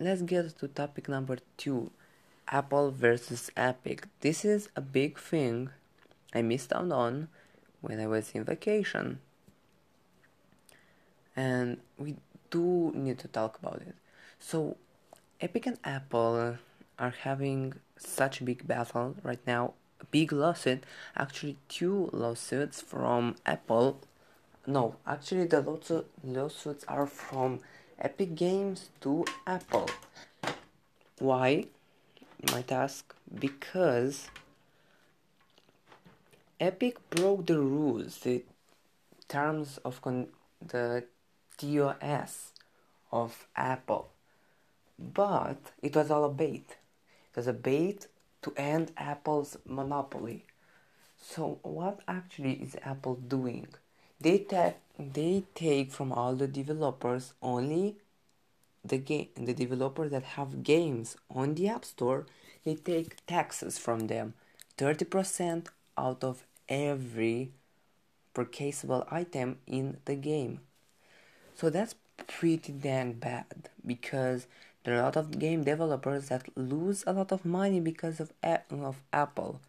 let's 0.00 0.22
get 0.22 0.58
to 0.58 0.68
topic 0.68 1.08
number 1.08 1.38
two 1.56 1.90
Apple 2.48 2.90
versus 2.90 3.50
Epic. 3.56 4.06
This 4.20 4.44
is 4.44 4.68
a 4.74 4.80
big 4.80 5.18
thing 5.18 5.70
I 6.34 6.42
missed 6.42 6.72
out 6.72 6.90
on 6.90 7.28
when 7.80 8.00
I 8.00 8.06
was 8.06 8.32
in 8.32 8.44
vacation. 8.44 9.20
And 11.36 11.78
we 11.98 12.16
do 12.50 12.92
need 12.94 13.18
to 13.20 13.28
talk 13.28 13.58
about 13.58 13.82
it. 13.82 13.94
So, 14.38 14.76
Epic 15.40 15.66
and 15.66 15.78
Apple 15.84 16.56
are 16.98 17.14
having 17.22 17.74
such 17.96 18.40
a 18.40 18.44
big 18.44 18.66
battle 18.66 19.14
right 19.22 19.40
now. 19.46 19.74
A 20.00 20.04
big 20.06 20.32
lawsuit, 20.32 20.84
actually, 21.16 21.58
two 21.68 22.08
lawsuits 22.12 22.80
from 22.80 23.36
Apple. 23.44 24.00
No, 24.66 24.96
actually, 25.06 25.46
the 25.46 25.60
lawsuits 25.60 26.84
are 26.88 27.06
from 27.06 27.60
Epic 28.00 28.36
Games 28.36 28.90
to 29.00 29.24
Apple. 29.44 29.90
Why? 31.18 31.66
You 32.40 32.52
might 32.52 32.70
ask. 32.70 33.12
Because 33.34 34.28
Epic 36.60 36.98
broke 37.10 37.46
the 37.46 37.58
rules, 37.58 38.18
the 38.20 38.44
terms 39.26 39.78
of 39.84 40.00
con- 40.00 40.28
the 40.64 41.04
TOS 41.56 42.52
of 43.10 43.48
Apple, 43.56 44.10
but 44.96 45.72
it 45.82 45.96
was 45.96 46.08
all 46.10 46.24
a 46.24 46.28
bait. 46.28 46.76
It 47.32 47.36
was 47.36 47.48
a 47.48 47.52
bait 47.52 48.06
to 48.42 48.52
end 48.56 48.92
Apple's 48.96 49.56
monopoly. 49.66 50.46
So 51.20 51.58
what 51.62 52.00
actually 52.06 52.54
is 52.62 52.76
Apple 52.84 53.16
doing? 53.16 53.66
They 54.20 54.38
take 54.38 54.76
they 54.98 55.44
take 55.54 55.92
from 55.92 56.12
all 56.12 56.34
the 56.34 56.48
developers 56.48 57.34
only 57.40 57.96
the 58.84 58.98
game 58.98 59.28
the 59.36 59.54
developers 59.54 60.10
that 60.10 60.24
have 60.36 60.62
games 60.62 61.16
on 61.30 61.54
the 61.54 61.68
App 61.68 61.84
Store. 61.84 62.26
They 62.64 62.74
take 62.74 63.24
taxes 63.26 63.78
from 63.78 64.08
them, 64.08 64.34
thirty 64.76 65.04
percent 65.04 65.68
out 65.96 66.24
of 66.24 66.44
every 66.68 67.50
purchasable 68.34 69.06
item 69.10 69.58
in 69.66 69.98
the 70.04 70.16
game. 70.16 70.60
So 71.54 71.70
that's 71.70 71.94
pretty 72.26 72.72
dang 72.72 73.14
bad 73.14 73.70
because 73.84 74.46
there 74.84 74.94
are 74.96 75.00
a 75.00 75.04
lot 75.04 75.16
of 75.16 75.38
game 75.38 75.64
developers 75.64 76.28
that 76.28 76.46
lose 76.56 77.04
a 77.06 77.12
lot 77.12 77.32
of 77.32 77.44
money 77.44 77.80
because 77.80 78.20
of, 78.20 78.32
of 78.42 79.02
Apple. 79.12 79.60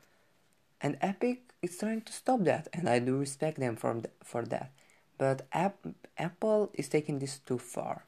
And 0.82 0.98
Epic 1.02 1.42
is 1.62 1.78
trying 1.78 2.02
to 2.02 2.14
stop 2.14 2.44
that, 2.44 2.68
and 2.74 2.90
I 2.90 3.00
do 3.00 3.18
respect 3.18 3.60
them 3.60 3.76
for, 3.76 4.02
for 4.24 4.44
that. 4.44 4.72
But 5.18 5.48
App- 5.52 5.88
Apple 6.18 6.72
is 6.74 6.88
taking 6.88 7.20
this 7.20 7.40
too 7.40 7.58
far. 7.58 8.06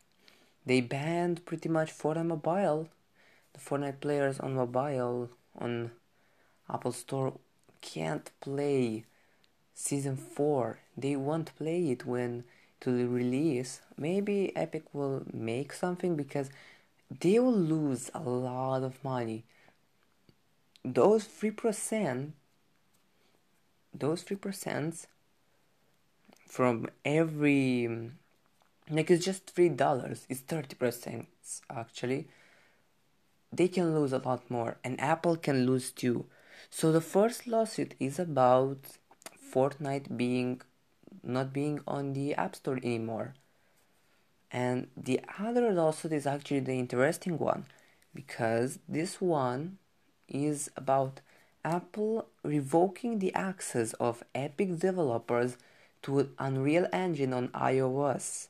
They 0.66 0.82
banned 0.82 1.46
pretty 1.46 1.70
much 1.70 1.92
Fortnite 1.98 2.28
Mobile, 2.28 2.90
the 3.54 3.60
Fortnite 3.60 4.00
players 4.00 4.40
on 4.40 4.56
mobile 4.56 5.30
on 5.60 5.92
Apple 6.70 6.94
Store 6.94 7.34
can't 7.82 8.30
play 8.40 9.06
season 9.74 10.16
4 10.16 10.78
they 10.96 11.16
won't 11.16 11.56
play 11.58 11.90
it 11.90 12.06
when 12.06 12.44
to 12.80 12.92
the 12.96 13.06
release 13.06 13.82
maybe 13.98 14.56
epic 14.56 14.84
will 14.94 15.24
make 15.34 15.74
something 15.74 16.16
because 16.16 16.52
they 17.20 17.40
will 17.40 17.52
lose 17.54 18.10
a 18.14 18.20
lot 18.22 18.84
of 18.84 19.04
money. 19.04 19.44
Those 20.84 21.26
3%, 21.26 22.32
those 23.94 24.24
3% 24.24 25.06
from 26.48 26.90
every, 27.06 28.12
like 28.90 29.10
it's 29.12 29.26
just 29.26 29.56
$3, 29.56 30.26
it's 30.30 30.42
30% 30.42 31.26
actually. 31.70 32.28
They 33.54 33.68
can 33.68 33.94
lose 33.94 34.14
a 34.14 34.20
lot 34.20 34.50
more, 34.50 34.78
and 34.84 35.00
Apple 35.02 35.36
can 35.36 35.66
lose 35.66 35.92
too. 35.92 36.26
So 36.70 36.92
the 36.92 37.02
first 37.02 37.48
lawsuit 37.48 37.96
is 38.00 38.18
about 38.18 38.78
Fortnite 39.54 40.16
being 40.16 40.62
not 41.24 41.54
being 41.54 41.82
on 41.88 42.14
the 42.14 42.34
App 42.36 42.56
Store 42.56 42.78
anymore. 42.78 43.36
And 44.52 44.88
the 44.98 45.22
other 45.40 45.72
lawsuit 45.72 46.12
is 46.12 46.28
actually 46.28 46.62
the 46.62 46.74
interesting 46.74 47.38
one 47.38 47.66
because 48.14 48.80
this 48.88 49.22
one 49.22 49.78
is 50.28 50.70
about 50.76 51.22
Apple 51.64 52.28
revoking 52.44 53.20
the 53.20 53.34
access 53.34 53.94
of 53.94 54.24
Epic 54.34 54.80
developers 54.80 55.58
to 56.04 56.30
Unreal 56.40 56.88
Engine 56.92 57.34
on 57.34 57.50
iOS. 57.50 58.48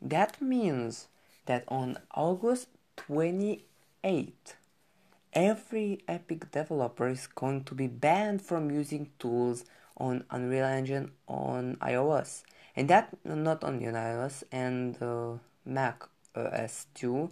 That 0.00 0.40
means 0.40 1.08
that 1.46 1.64
on 1.68 1.98
August 2.14 2.68
28, 2.96 4.56
every 5.32 6.00
Epic 6.06 6.50
developer 6.50 7.08
is 7.08 7.26
going 7.26 7.64
to 7.64 7.74
be 7.74 7.86
banned 7.86 8.42
from 8.42 8.70
using 8.70 9.10
tools 9.18 9.64
on 9.96 10.24
Unreal 10.30 10.64
Engine 10.64 11.10
on 11.26 11.76
iOS 11.76 12.42
and 12.78 12.88
that 12.88 13.16
not 13.24 13.64
only 13.64 13.88
on 13.88 13.94
iOS 13.94 14.44
and 14.52 15.02
uh, 15.02 15.32
Mac 15.64 16.04
OS 16.36 16.86
too. 16.94 17.30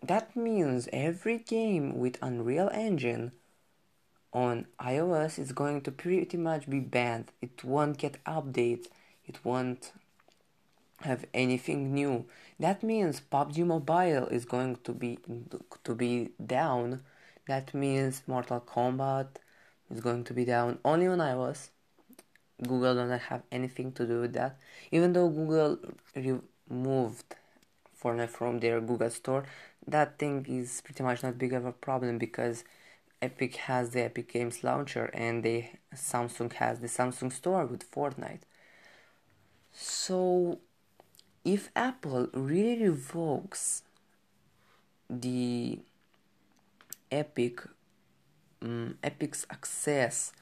That 0.00 0.36
means 0.36 0.88
every 0.92 1.38
game 1.38 1.98
with 1.98 2.22
Unreal 2.22 2.70
Engine 2.72 3.32
on 4.32 4.66
iOS 4.80 5.38
is 5.38 5.52
going 5.52 5.80
to 5.82 5.90
pretty 5.90 6.36
much 6.36 6.68
be 6.68 6.80
banned. 6.80 7.32
It 7.40 7.64
won't 7.64 7.98
get 7.98 8.22
updates. 8.24 8.86
It 9.26 9.44
won't 9.44 9.92
have 11.00 11.24
anything 11.32 11.94
new. 11.94 12.26
That 12.58 12.82
means 12.82 13.20
PUBG 13.20 13.64
Mobile 13.64 14.26
is 14.28 14.44
going 14.44 14.78
to 14.84 14.92
be 14.92 15.18
to 15.84 15.94
be 15.94 16.30
down. 16.44 17.02
That 17.46 17.72
means 17.72 18.22
Mortal 18.26 18.60
Kombat 18.60 19.28
is 19.90 20.00
going 20.00 20.24
to 20.24 20.34
be 20.34 20.44
down 20.44 20.78
only 20.84 21.06
on 21.06 21.18
iOS. 21.18 21.68
Google 22.62 22.96
doesn't 22.96 23.20
have 23.20 23.42
anything 23.52 23.92
to 23.92 24.06
do 24.06 24.20
with 24.20 24.32
that. 24.34 24.58
Even 24.90 25.12
though 25.12 25.28
Google 25.28 25.78
removed 26.16 27.36
Fortnite 28.02 28.30
from 28.30 28.58
their 28.58 28.80
Google 28.80 29.10
Store, 29.10 29.44
that 29.86 30.18
thing 30.18 30.44
is 30.48 30.82
pretty 30.84 31.04
much 31.04 31.22
not 31.22 31.38
big 31.38 31.52
of 31.52 31.64
a 31.64 31.72
problem 31.72 32.18
because 32.18 32.64
Epic 33.20 33.56
has 33.56 33.90
the 33.90 34.04
Epic 34.04 34.32
Games 34.32 34.62
launcher 34.62 35.06
and 35.12 35.42
the 35.42 35.64
Samsung 35.94 36.52
has 36.54 36.80
the 36.80 36.86
Samsung 36.86 37.32
Store 37.32 37.66
with 37.66 37.90
Fortnite. 37.90 38.42
So, 39.72 40.58
if 41.44 41.70
Apple 41.74 42.28
really 42.32 42.88
revokes 42.88 43.82
the 45.08 45.80
Epic 47.10 47.62
um, 48.62 48.98
Epic's 49.02 49.46
access 49.50 50.32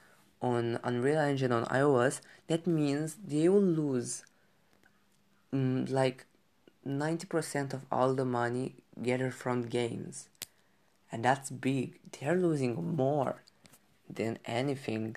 on 0.40 0.78
Unreal 0.82 1.18
Engine 1.18 1.52
on 1.52 1.64
iOS, 1.66 2.20
that 2.46 2.66
means 2.66 3.16
they 3.26 3.48
will 3.48 3.60
lose 3.60 4.24
um, 5.52 5.86
like 5.86 6.26
90% 6.86 7.72
of 7.72 7.84
all 7.90 8.14
the 8.14 8.24
money 8.24 8.76
gathered 9.02 9.34
from 9.34 9.62
games. 9.62 10.28
And 11.16 11.24
that's 11.24 11.48
big. 11.48 11.98
They're 12.12 12.36
losing 12.36 12.94
more 12.94 13.42
than 14.06 14.38
anything. 14.44 15.16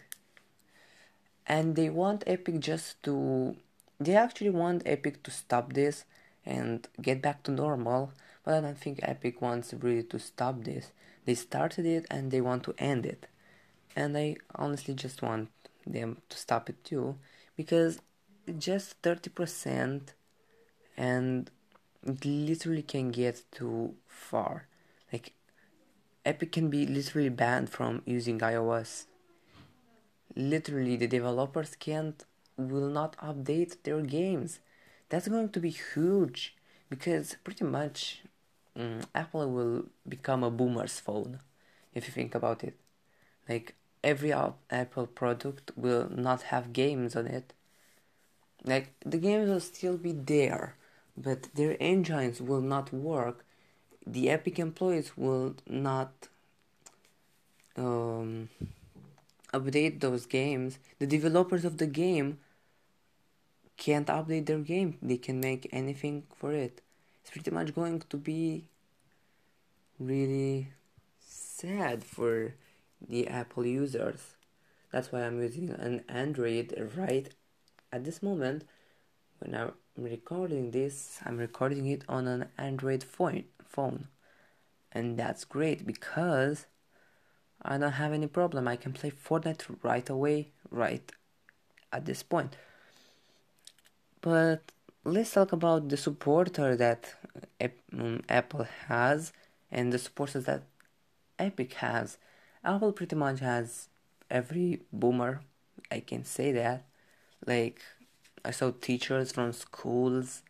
And 1.45 1.75
they 1.75 1.89
want 1.89 2.23
Epic 2.25 2.62
just 2.62 3.03
to. 3.03 3.57
They 3.99 4.15
actually 4.15 4.51
want 4.51 4.83
Epic 4.85 5.23
to 5.23 5.31
stop 5.31 5.73
this 5.73 6.05
and 6.45 6.88
get 7.01 7.21
back 7.21 7.43
to 7.43 7.51
normal. 7.51 8.13
But 8.45 8.53
I 8.53 8.62
don't 8.62 8.77
think 8.79 9.01
Epic 9.03 9.41
wants 9.41 9.73
really 9.73 10.03
to 10.03 10.19
stop 10.19 10.63
this. 10.63 10.93
They 11.25 11.35
started 11.35 11.85
it 11.85 12.05
and 12.09 12.31
they 12.31 12.39
want 12.39 12.63
to 12.63 12.73
end 12.77 13.05
it 13.05 13.27
and 13.99 14.17
I 14.17 14.38
honestly 14.55 14.93
just 14.93 15.21
want 15.21 15.49
them 15.85 16.21
to 16.29 16.38
stop 16.38 16.69
it 16.69 16.83
too 16.85 17.17
because 17.57 17.99
just 18.57 19.01
30% 19.01 20.13
and 20.95 21.51
it 22.05 22.23
literally 22.23 22.81
can 22.81 23.12
get 23.12 23.43
too 23.51 23.95
far 24.07 24.68
epic 26.31 26.51
can 26.57 26.69
be 26.75 26.81
literally 26.97 27.33
banned 27.41 27.69
from 27.75 28.01
using 28.05 28.39
ios 28.39 28.91
literally 30.35 30.95
the 30.95 31.11
developers 31.17 31.75
can't 31.87 32.25
will 32.57 32.89
not 32.99 33.17
update 33.29 33.73
their 33.83 34.01
games 34.01 34.59
that's 35.09 35.27
going 35.27 35.49
to 35.49 35.59
be 35.67 35.73
huge 35.93 36.41
because 36.89 37.35
pretty 37.43 37.65
much 37.65 38.21
um, 38.75 38.99
apple 39.13 39.49
will 39.57 39.85
become 40.15 40.43
a 40.43 40.51
boomer's 40.51 40.99
phone 40.99 41.39
if 41.93 42.07
you 42.07 42.13
think 42.13 42.35
about 42.35 42.63
it 42.63 42.75
like 43.49 43.75
every 44.03 44.31
Apple 44.31 45.07
product 45.07 45.71
will 45.75 46.09
not 46.09 46.43
have 46.43 46.73
games 46.73 47.15
on 47.15 47.27
it. 47.27 47.53
Like 48.63 48.93
the 49.05 49.17
games 49.17 49.49
will 49.49 49.59
still 49.59 49.97
be 49.97 50.11
there, 50.11 50.75
but 51.17 51.53
their 51.55 51.77
engines 51.79 52.41
will 52.41 52.61
not 52.61 52.93
work. 52.93 53.45
The 54.05 54.29
Epic 54.29 54.59
employees 54.59 55.12
will 55.15 55.55
not 55.67 56.27
um, 57.75 58.49
update 59.53 59.99
those 59.99 60.25
games. 60.25 60.79
The 60.99 61.07
developers 61.07 61.65
of 61.65 61.77
the 61.77 61.88
game 61.88 62.39
can't 63.77 64.07
update 64.07 64.45
their 64.45 64.59
game. 64.59 64.97
They 65.01 65.17
can 65.17 65.39
make 65.39 65.69
anything 65.71 66.23
for 66.35 66.51
it. 66.51 66.81
It's 67.21 67.31
pretty 67.31 67.51
much 67.51 67.75
going 67.75 68.01
to 68.09 68.17
be 68.17 68.65
really 69.99 70.69
sad 71.19 72.03
for 72.03 72.55
the 73.07 73.27
Apple 73.27 73.65
users. 73.65 74.35
That's 74.91 75.12
why 75.12 75.21
I'm 75.21 75.41
using 75.41 75.69
an 75.69 76.03
Android 76.09 76.91
right 76.97 77.29
at 77.91 78.03
this 78.03 78.23
moment. 78.23 78.65
When 79.39 79.55
I'm 79.99 80.05
recording 80.05 80.71
this, 80.71 81.19
I'm 81.25 81.38
recording 81.38 81.85
it 81.88 82.05
on 82.07 82.25
an 82.25 82.47
Android 82.57 83.03
phone. 83.03 83.43
phone. 83.67 84.07
And 84.93 85.17
that's 85.17 85.43
great 85.43 85.85
because 85.85 86.67
I 87.62 87.77
don't 87.77 87.91
have 87.91 88.13
any 88.13 88.27
problem. 88.27 88.65
I 88.65 88.77
can 88.77 88.93
play 88.93 89.12
Fortnite 89.12 89.65
right 89.83 90.09
away, 90.09 90.51
right 90.71 91.12
at 91.91 92.05
this 92.05 92.23
point. 92.23 92.55
But 94.21 94.71
let's 95.03 95.33
talk 95.33 95.51
about 95.51 95.89
the 95.89 95.97
supporter 95.97 96.77
that 96.77 97.15
um, 97.91 98.21
Apple 98.29 98.67
has 98.88 99.33
and 99.69 99.91
the 99.91 99.99
supporters 99.99 100.45
that 100.45 100.63
Epic 101.38 101.73
has. 101.73 102.17
Apple 102.63 102.93
pretty 102.93 103.17
much 103.17 103.41
has 103.41 103.89
every 104.31 104.79
boomer, 104.93 105.41
I 105.91 105.99
can 105.99 106.23
say 106.23 106.53
that. 106.53 106.85
Like, 107.45 107.81
I 108.43 108.52
saw 108.52 108.71
teachers 108.71 109.32
from 109.32 109.54
schools 109.54 110.43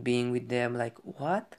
being 0.00 0.30
with 0.30 0.48
them, 0.48 0.76
like, 0.76 0.96
what? 1.02 1.56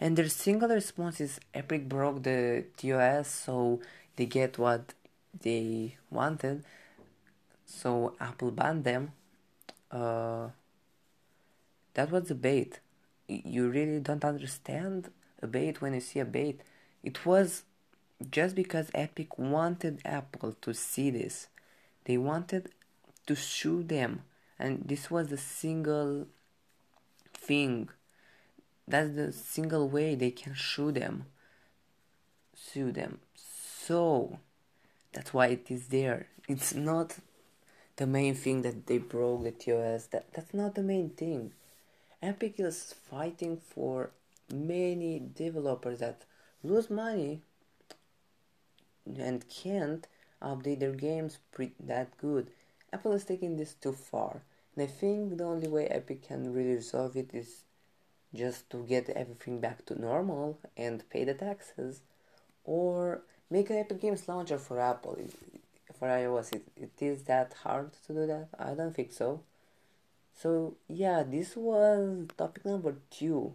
And 0.00 0.16
their 0.16 0.28
single 0.28 0.68
response 0.68 1.20
is 1.20 1.40
Epic 1.54 1.88
broke 1.88 2.22
the 2.22 2.64
TOS, 2.76 3.28
so 3.28 3.80
they 4.16 4.26
get 4.26 4.58
what 4.58 4.94
they 5.40 5.96
wanted. 6.10 6.64
So 7.64 8.14
Apple 8.20 8.50
banned 8.50 8.84
them. 8.84 9.12
Uh, 9.90 10.48
that 11.94 12.10
was 12.10 12.30
a 12.30 12.34
bait. 12.34 12.80
You 13.28 13.68
really 13.68 14.00
don't 14.00 14.24
understand 14.24 15.10
a 15.40 15.46
bait 15.46 15.80
when 15.80 15.94
you 15.94 16.00
see 16.00 16.20
a 16.20 16.24
bait. 16.24 16.60
It 17.02 17.24
was 17.24 17.64
just 18.30 18.54
because 18.54 18.90
Epic 18.94 19.38
wanted 19.38 20.00
Apple 20.04 20.54
to 20.62 20.74
see 20.74 21.10
this. 21.10 21.48
They 22.04 22.16
wanted 22.16 22.70
to 23.26 23.36
sue 23.36 23.82
them, 23.82 24.22
and 24.58 24.82
this 24.84 25.10
was 25.10 25.28
the 25.28 25.38
single 25.38 26.26
thing. 27.34 27.88
That's 28.86 29.14
the 29.14 29.32
single 29.32 29.88
way 29.88 30.14
they 30.14 30.30
can 30.30 30.54
sue 30.56 30.92
them. 30.92 31.26
Sue 32.54 32.92
them. 32.92 33.20
So 33.34 34.38
that's 35.12 35.32
why 35.32 35.48
it 35.48 35.70
is 35.70 35.88
there. 35.88 36.26
It's 36.48 36.74
not 36.74 37.16
the 37.96 38.06
main 38.06 38.34
thing 38.34 38.62
that 38.62 38.86
they 38.86 38.98
broke 38.98 39.44
the 39.44 39.52
TOS. 39.52 40.06
That 40.06 40.32
that's 40.32 40.54
not 40.54 40.74
the 40.74 40.82
main 40.82 41.10
thing. 41.10 41.52
Epic 42.22 42.54
is 42.58 42.94
fighting 43.10 43.56
for 43.56 44.10
many 44.52 45.18
developers 45.18 45.98
that 46.00 46.22
lose 46.62 46.90
money 46.90 47.40
and 49.06 49.48
can't 49.48 50.06
update 50.40 50.80
their 50.80 50.92
games 50.92 51.38
that 51.80 52.16
good. 52.18 52.50
Apple 52.92 53.12
is 53.12 53.24
taking 53.24 53.56
this 53.56 53.74
too 53.74 53.92
far, 53.92 54.42
and 54.74 54.84
I 54.84 54.86
think 54.86 55.38
the 55.38 55.44
only 55.44 55.68
way 55.68 55.86
Epic 55.86 56.22
can 56.28 56.52
really 56.52 56.74
resolve 56.74 57.16
it 57.16 57.30
is 57.32 57.64
just 58.34 58.68
to 58.70 58.84
get 58.84 59.08
everything 59.10 59.60
back 59.60 59.84
to 59.86 60.00
normal 60.00 60.58
and 60.76 61.08
pay 61.10 61.24
the 61.24 61.34
taxes, 61.34 62.02
or 62.64 63.22
make 63.50 63.70
an 63.70 63.76
Epic 63.76 64.00
Games 64.00 64.28
launcher 64.28 64.58
for 64.58 64.80
Apple. 64.80 65.18
For 65.98 66.08
iOS, 66.08 66.54
it, 66.54 66.64
it 66.76 66.92
is 67.00 67.22
that 67.24 67.54
hard 67.62 67.92
to 68.06 68.12
do 68.12 68.26
that? 68.26 68.48
I 68.58 68.74
don't 68.74 68.94
think 68.94 69.12
so. 69.12 69.40
So, 70.34 70.76
yeah, 70.88 71.22
this 71.22 71.56
was 71.56 72.26
topic 72.36 72.64
number 72.64 72.96
two. 73.10 73.52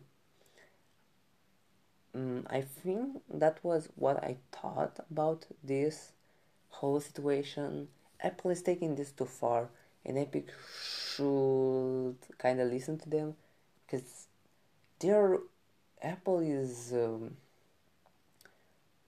Mm, 2.16 2.46
I 2.50 2.62
think 2.62 3.22
that 3.30 3.64
was 3.64 3.90
what 3.96 4.24
I 4.24 4.38
thought 4.52 5.00
about 5.12 5.46
this 5.64 6.14
whole 6.70 7.00
situation. 7.00 7.90
Apple 8.22 8.52
is 8.52 8.62
taking 8.62 8.96
this 8.96 9.12
too 9.12 9.26
far, 9.26 9.70
and 10.06 10.18
Epic 10.18 10.48
should 11.16 12.18
kind 12.38 12.60
of 12.60 12.72
listen 12.72 12.98
to 13.00 13.10
them 13.10 13.36
because 13.86 14.28
their 15.00 15.38
Apple 16.02 16.40
is 16.40 16.94
um, 16.94 17.38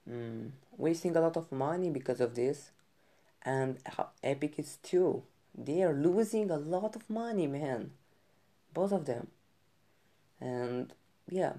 mm, 0.10 0.50
wasting 0.78 1.16
a 1.16 1.22
lot 1.22 1.38
of 1.38 1.52
money 1.52 1.90
because 1.90 2.22
of 2.22 2.36
this, 2.36 2.72
and 3.44 3.78
Epic 4.24 4.60
is 4.60 4.78
too. 4.84 5.24
They 5.58 5.84
are 5.84 5.94
losing 5.94 6.52
a 6.52 6.58
lot 6.58 6.96
of 6.96 7.10
money, 7.10 7.48
man. 7.48 7.92
Both 8.74 8.92
of 8.92 9.06
them. 9.06 9.28
And 10.40 10.94
yeah. 11.30 11.54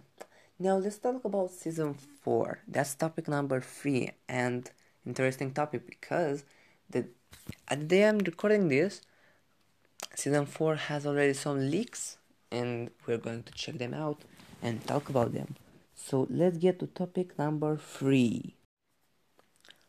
Now 0.59 0.77
let's 0.77 0.99
talk 0.99 1.25
about 1.25 1.51
season 1.51 1.95
4. 1.95 2.61
That's 2.69 2.95
topic 2.95 3.29
number 3.29 3.61
3 3.61 4.11
and 4.29 4.71
interesting 5.07 5.53
topic 5.53 5.87
because 5.87 6.45
the 6.91 7.07
at 7.69 7.89
the 7.89 8.05
I'm 8.05 8.19
recording 8.19 8.69
this 8.69 9.03
season 10.15 10.47
4 10.47 10.77
has 10.77 11.07
already 11.07 11.33
some 11.33 11.71
leaks 11.71 12.19
and 12.51 12.91
we're 13.07 13.19
going 13.19 13.43
to 13.45 13.53
check 13.53 13.79
them 13.79 13.95
out 13.95 14.23
and 14.63 14.85
talk 14.87 15.09
about 15.09 15.33
them. 15.33 15.57
So 15.95 16.27
let's 16.31 16.59
get 16.59 16.79
to 16.81 16.87
topic 16.87 17.39
number 17.39 17.77
3. 17.77 18.55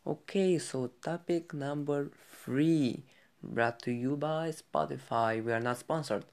Okay, 0.06 0.58
so 0.58 0.92
topic 1.02 1.54
number 1.54 2.12
3 2.44 3.04
brought 3.44 3.82
to 3.84 3.92
you 3.92 4.16
by 4.16 4.52
Spotify. 4.52 5.44
We 5.44 5.52
are 5.52 5.60
not 5.60 5.78
sponsored. 5.78 6.26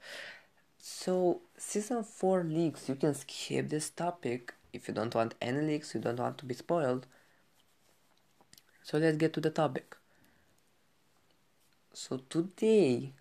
So, 0.77 1.41
season 1.57 2.03
4 2.03 2.43
leaks, 2.43 2.87
you 2.87 2.95
can 2.95 3.13
skip 3.13 3.69
this 3.69 3.89
topic 3.89 4.53
if 4.71 4.87
you 4.87 4.93
don't 4.93 5.13
want 5.13 5.35
any 5.41 5.61
leaks, 5.61 5.93
you 5.93 5.99
don't 5.99 6.19
want 6.19 6.37
to 6.37 6.45
be 6.45 6.53
spoiled. 6.53 7.05
So, 8.83 8.97
let's 8.97 9.17
get 9.17 9.33
to 9.33 9.41
the 9.41 9.49
topic. 9.49 9.98
So, 11.93 12.17
today 12.29 13.13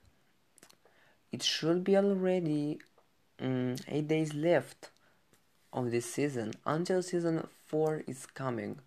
it 1.33 1.43
should 1.43 1.85
be 1.85 1.97
already 1.97 2.81
um, 3.41 3.77
8 3.87 4.09
days 4.09 4.35
left 4.35 4.91
of 5.73 5.91
this 5.91 6.07
season 6.07 6.55
until 6.65 7.03
season 7.03 7.47
4 7.67 8.05
is 8.07 8.27
coming. 8.27 8.79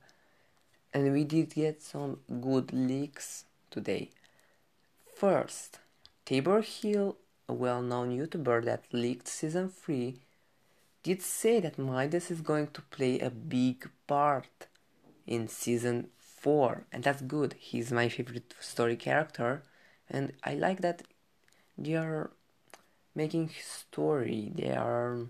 And 0.93 1.13
we 1.13 1.23
did 1.23 1.53
get 1.53 1.81
some 1.81 2.19
good 2.41 2.73
leaks 2.73 3.45
today. 3.69 4.09
First, 5.15 5.79
Tabor 6.25 6.61
Hill 6.61 7.15
a 7.51 7.53
well 7.53 7.81
known 7.81 8.17
YouTuber 8.17 8.63
that 8.65 8.85
leaked 8.93 9.27
season 9.27 9.67
3, 9.69 10.15
did 11.03 11.21
say 11.21 11.59
that 11.59 11.77
Midas 11.77 12.31
is 12.31 12.41
going 12.41 12.67
to 12.67 12.81
play 12.83 13.19
a 13.19 13.29
big 13.29 13.89
part 14.07 14.67
in 15.27 15.47
season 15.49 16.07
4, 16.17 16.85
and 16.93 17.03
that's 17.03 17.21
good. 17.21 17.55
He's 17.59 17.91
my 17.91 18.07
favorite 18.07 18.53
story 18.59 18.95
character, 18.95 19.63
and 20.11 20.33
I 20.43 20.53
like 20.53 20.81
that 20.81 21.03
they 21.77 21.95
are 21.95 22.29
making 23.15 23.49
story, 23.59 24.51
they 24.53 24.71
are 24.71 25.27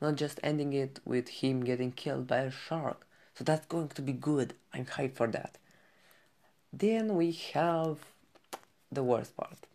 not 0.00 0.14
just 0.14 0.38
ending 0.42 0.72
it 0.72 1.00
with 1.04 1.28
him 1.28 1.64
getting 1.64 1.90
killed 1.92 2.26
by 2.26 2.38
a 2.38 2.50
shark. 2.50 3.06
So 3.34 3.44
that's 3.44 3.66
going 3.66 3.88
to 3.88 4.02
be 4.02 4.12
good. 4.12 4.54
I'm 4.72 4.84
hyped 4.84 5.14
for 5.14 5.26
that. 5.28 5.56
Then 6.72 7.16
we 7.16 7.32
have 7.54 7.98
the 8.92 9.02
worst 9.02 9.36
part. 9.36 9.66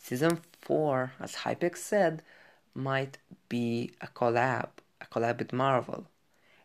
Season 0.00 0.40
4, 0.62 1.12
as 1.20 1.36
Hypex 1.36 1.78
said, 1.78 2.22
might 2.74 3.18
be 3.48 3.92
a 4.00 4.06
collab, 4.06 4.68
a 5.00 5.06
collab 5.06 5.38
with 5.38 5.52
Marvel. 5.52 6.06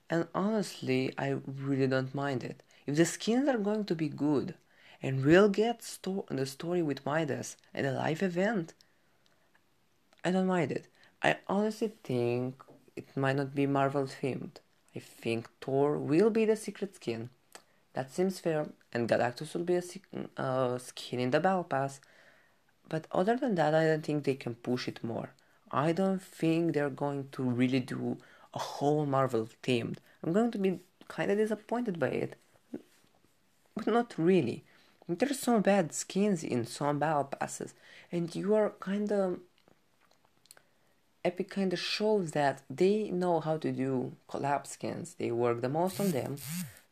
And 0.09 0.27
honestly, 0.33 1.13
I 1.17 1.37
really 1.45 1.87
don't 1.87 2.15
mind 2.15 2.43
it. 2.43 2.63
If 2.85 2.95
the 2.95 3.05
skins 3.05 3.49
are 3.49 3.57
going 3.57 3.85
to 3.85 3.95
be 3.95 4.09
good, 4.09 4.55
and 5.01 5.23
we'll 5.23 5.49
get 5.49 5.83
sto- 5.83 6.25
the 6.29 6.45
story 6.45 6.81
with 6.81 7.05
Midas 7.05 7.57
at 7.73 7.85
a 7.85 7.91
live 7.91 8.23
event, 8.23 8.73
I 10.23 10.31
don't 10.31 10.47
mind 10.47 10.71
it. 10.71 10.87
I 11.21 11.37
honestly 11.47 11.93
think 12.03 12.63
it 12.95 13.15
might 13.15 13.35
not 13.35 13.55
be 13.55 13.65
Marvel 13.65 14.05
themed. 14.05 14.57
I 14.95 14.99
think 14.99 15.49
Thor 15.61 15.97
will 15.97 16.29
be 16.29 16.45
the 16.45 16.55
secret 16.55 16.95
skin. 16.95 17.29
That 17.93 18.11
seems 18.11 18.39
fair, 18.39 18.69
and 18.93 19.09
Galactus 19.09 19.53
will 19.53 19.63
be 19.63 19.75
a 19.75 19.83
uh, 20.41 20.77
skin 20.77 21.19
in 21.19 21.31
the 21.31 21.39
Battle 21.39 21.63
Pass. 21.63 21.99
But 22.89 23.07
other 23.11 23.35
than 23.35 23.55
that, 23.55 23.73
I 23.73 23.85
don't 23.85 24.03
think 24.03 24.23
they 24.23 24.35
can 24.35 24.55
push 24.55 24.87
it 24.87 25.03
more. 25.03 25.31
I 25.71 25.91
don't 25.91 26.21
think 26.21 26.73
they're 26.73 26.89
going 26.89 27.29
to 27.33 27.43
really 27.43 27.79
do 27.79 28.17
a 28.53 28.59
whole 28.59 29.05
Marvel 29.05 29.49
themed. 29.63 29.97
I'm 30.23 30.33
going 30.33 30.51
to 30.51 30.57
be 30.57 30.79
kind 31.07 31.31
of 31.31 31.37
disappointed 31.37 31.99
by 31.99 32.09
it, 32.09 32.35
but 33.75 33.87
not 33.87 34.13
really. 34.17 34.63
There's 35.07 35.39
some 35.39 35.61
bad 35.61 35.93
skins 35.93 36.43
in 36.43 36.65
some 36.65 36.99
battle 36.99 37.25
passes, 37.25 37.73
and 38.11 38.33
you 38.35 38.53
are 38.55 38.71
kind 38.79 39.11
of 39.11 39.39
Epic 41.23 41.49
kind 41.49 41.73
of 41.73 41.79
shows 41.79 42.31
that 42.31 42.61
they 42.69 43.09
know 43.09 43.41
how 43.41 43.57
to 43.57 43.71
do 43.71 44.15
collab 44.29 44.65
skins. 44.65 45.15
They 45.15 45.31
work 45.31 45.61
the 45.61 45.67
most 45.67 45.99
on 45.99 46.11
them, 46.11 46.37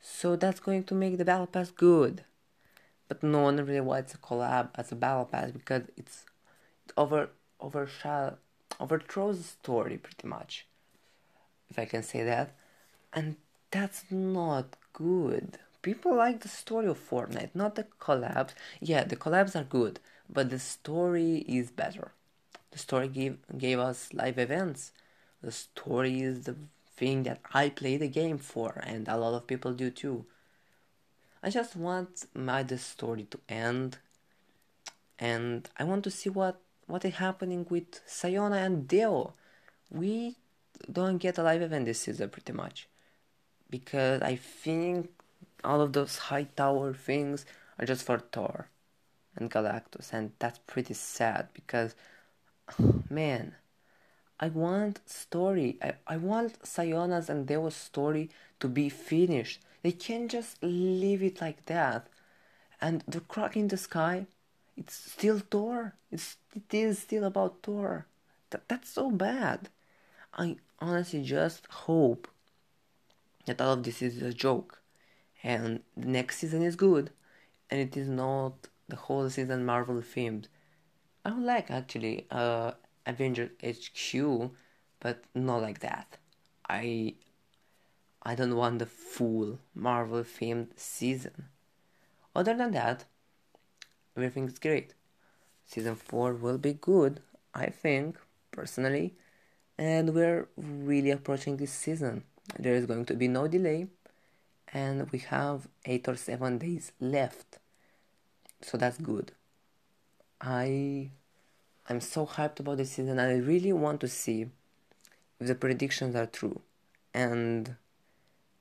so 0.02 0.36
that's 0.36 0.60
going 0.60 0.84
to 0.86 0.94
make 0.94 1.18
the 1.18 1.24
battle 1.24 1.48
pass 1.48 1.72
good. 1.72 2.26
But 3.08 3.24
no 3.24 3.42
one 3.44 3.58
really 3.58 3.80
wants 3.82 4.14
a 4.14 4.18
collab 4.18 4.70
as 4.76 4.92
a 4.92 4.96
battle 4.96 5.26
pass 5.26 5.52
because 5.52 5.84
it's 5.96 6.26
it 6.86 6.92
over 6.98 7.30
overshadow 7.62 8.38
overthrows 8.80 9.38
the 9.38 9.44
story 9.44 9.98
pretty 9.98 10.28
much 10.28 10.68
if 11.70 11.80
i 11.80 11.86
can 11.86 12.04
say 12.04 12.24
that. 12.24 12.56
And 13.14 13.38
that's 13.72 14.04
not 14.12 14.76
good 14.92 15.60
people 15.88 16.16
like 16.16 16.40
the 16.42 16.54
story 16.62 16.88
of 16.88 16.98
fortnite 17.10 17.54
not 17.54 17.76
the 17.76 17.86
collabs. 18.06 18.54
Yeah 18.92 19.04
the 19.04 19.16
collabs 19.24 19.56
are 19.60 19.68
good 19.80 20.00
but 20.38 20.50
the 20.50 20.60
story 20.60 21.34
is 21.60 21.70
better. 21.70 22.08
The 22.72 22.80
story 22.80 23.08
gave 23.08 23.38
gave 23.66 23.80
us 23.90 24.00
live 24.22 24.38
events. 24.40 24.92
The 25.42 25.52
story 25.52 26.16
is 26.30 26.46
the 26.50 26.56
thing 27.00 27.24
that 27.24 27.40
i 27.54 27.68
play 27.80 27.98
the 27.98 28.08
game 28.08 28.38
for 28.38 28.70
and 28.92 29.08
a 29.08 29.18
lot 29.18 29.34
of 29.38 29.48
people 29.52 29.74
do 29.74 29.90
too. 29.90 30.26
I 31.44 31.50
just 31.50 31.76
want 31.76 32.26
Midas 32.34 32.86
story 32.96 33.26
to 33.34 33.40
end, 33.48 33.98
and 35.20 35.70
I 35.78 35.84
want 35.84 36.04
to 36.06 36.12
see 36.20 36.32
what 36.40 36.56
what 36.88 37.06
is 37.06 37.16
happening 37.16 37.68
with 37.70 37.90
Sayona 38.20 38.66
and 38.66 38.88
Deo. 38.88 39.34
We 39.92 40.38
don't 40.98 41.20
get 41.26 41.38
a 41.38 41.44
live 41.44 41.62
event 41.62 41.86
this 41.86 42.02
season 42.02 42.30
pretty 42.30 42.54
much, 42.54 42.88
because 43.70 44.22
I 44.24 44.36
think 44.38 45.12
all 45.64 45.82
of 45.82 45.94
those 45.94 46.18
high 46.18 46.48
tower 46.56 46.94
things 46.94 47.46
are 47.80 47.86
just 47.86 48.04
for 48.04 48.20
Thor 48.20 48.70
and 49.36 49.52
Galactus, 49.52 50.14
and 50.14 50.32
that's 50.40 50.60
pretty 50.68 50.94
sad 50.94 51.50
because, 51.54 51.96
man, 53.10 53.56
I 54.40 54.48
want 54.50 55.00
story. 55.10 55.78
I, 55.82 55.94
I 56.08 56.18
want 56.18 56.62
Sayona's 56.64 57.30
and 57.30 57.48
Deo's 57.48 57.76
story 57.76 58.30
to 58.60 58.68
be 58.68 58.90
finished 58.90 59.62
they 59.86 59.92
can't 59.92 60.32
just 60.32 60.58
leave 60.64 61.22
it 61.22 61.40
like 61.40 61.68
that. 61.68 62.08
And 62.82 63.04
the 63.08 63.20
crack 63.20 63.56
in 63.56 63.68
the 63.68 63.78
sky, 63.78 64.26
it's 64.76 64.96
still 64.96 65.38
Thor. 65.38 65.94
It's 66.12 66.38
it 66.56 66.74
is 66.74 66.98
still 66.98 67.24
about 67.24 67.62
Thor. 67.62 68.08
That 68.50 68.68
that's 68.68 68.90
so 68.90 69.12
bad. 69.12 69.70
I 70.34 70.56
honestly 70.80 71.22
just 71.22 71.68
hope 71.86 72.28
that 73.46 73.62
all 73.62 73.74
of 73.74 73.84
this 73.84 74.02
is 74.02 74.24
a 74.24 74.34
joke, 74.34 74.82
and 75.46 75.82
the 75.96 76.08
next 76.08 76.40
season 76.40 76.64
is 76.64 76.76
good, 76.76 77.12
and 77.70 77.80
it 77.80 77.96
is 77.96 78.10
not 78.10 78.68
the 78.90 78.96
whole 78.96 79.30
season 79.30 79.66
Marvel 79.66 80.02
themed. 80.02 80.46
I 81.24 81.32
would 81.32 81.44
like 81.44 81.70
actually 81.72 82.26
uh 82.32 82.72
Avengers 83.06 83.52
HQ, 83.64 84.52
but 85.00 85.24
not 85.36 85.62
like 85.62 85.80
that. 85.80 86.18
I 86.68 87.16
I 88.24 88.34
don't 88.34 88.56
want 88.56 88.80
the 88.80 88.88
full 88.88 89.60
Marvel 89.76 90.24
themed 90.24 90.70
season. 90.78 91.50
Other 92.36 92.56
than 92.58 92.72
that, 92.72 93.06
everything's 94.18 94.58
great. 94.58 94.96
Season 95.68 95.96
4 95.96 96.34
will 96.34 96.58
be 96.58 96.74
good, 96.74 97.22
I 97.54 97.68
think, 97.68 98.18
personally, 98.52 99.16
and 99.78 100.14
we're 100.14 100.48
really 100.58 101.12
approaching 101.12 101.58
this 101.58 101.72
season. 101.72 102.24
There 102.60 102.74
is 102.76 102.86
going 102.88 103.06
to 103.06 103.14
be 103.14 103.28
no 103.28 103.48
delay, 103.48 103.88
and 104.74 105.10
we 105.12 105.20
have 105.20 105.68
8 105.86 106.08
or 106.08 106.16
7 106.16 106.58
days 106.58 106.92
left. 107.00 107.60
So 108.62 108.78
that's 108.78 108.98
good. 108.98 109.32
I 110.42 111.12
I'm 111.88 112.02
so 112.02 112.26
hyped 112.26 112.60
about 112.60 112.78
this 112.78 112.92
season. 112.92 113.20
I 113.20 113.38
really 113.38 113.72
want 113.72 114.02
to 114.02 114.08
see 114.08 114.48
if 115.40 115.48
the 115.48 115.56
predictions 115.56 116.16
are 116.16 116.26
true 116.26 116.62
and 117.14 117.76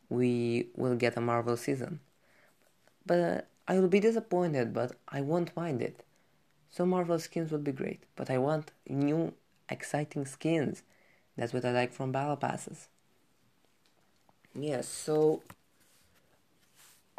we 0.08 0.68
will 0.76 0.94
get 0.94 1.16
a 1.16 1.20
Marvel 1.20 1.56
season. 1.56 2.00
But 3.06 3.48
I 3.66 3.78
will 3.78 3.88
be 3.88 4.00
disappointed, 4.00 4.74
but 4.74 4.92
I 5.08 5.22
won't 5.22 5.56
mind 5.56 5.80
it. 5.80 6.04
So 6.70 6.84
Marvel 6.84 7.18
skins 7.18 7.50
would 7.50 7.64
be 7.64 7.72
great, 7.72 8.02
but 8.16 8.30
I 8.30 8.38
want 8.38 8.72
new 8.88 9.32
exciting 9.68 10.26
skins. 10.26 10.82
That's 11.36 11.52
what 11.52 11.64
I 11.64 11.72
like 11.72 11.92
from 11.92 12.12
battle 12.12 12.36
passes. 12.36 12.88
Yes, 14.54 14.86
so 14.86 15.42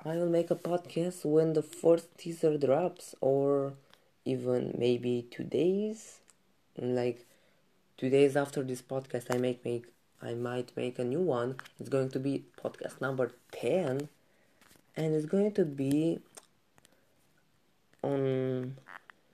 I 0.04 0.18
will 0.18 0.30
make 0.30 0.52
a 0.52 0.56
podcast 0.56 1.26
when 1.26 1.54
the 1.54 1.64
first 1.64 2.18
teaser 2.18 2.58
drops, 2.58 3.16
or 3.22 3.74
even 4.26 4.76
maybe 4.78 5.28
two 5.32 5.44
days. 5.44 6.20
Like 6.78 7.26
two 7.98 8.10
days 8.10 8.36
after 8.36 8.62
this 8.64 8.82
podcast, 8.82 9.34
I 9.34 9.38
make 9.38 9.64
make 9.64 9.86
I 10.22 10.34
might 10.34 10.72
make 10.76 11.00
a 11.00 11.04
new 11.04 11.22
one. 11.22 11.56
It's 11.80 11.90
going 11.90 12.10
to 12.10 12.20
be 12.20 12.44
podcast 12.62 13.00
number 13.02 13.32
ten, 13.52 14.10
and 14.96 15.16
it's 15.16 15.26
going 15.26 15.54
to 15.54 15.66
be 15.66 16.20
on 18.04 18.76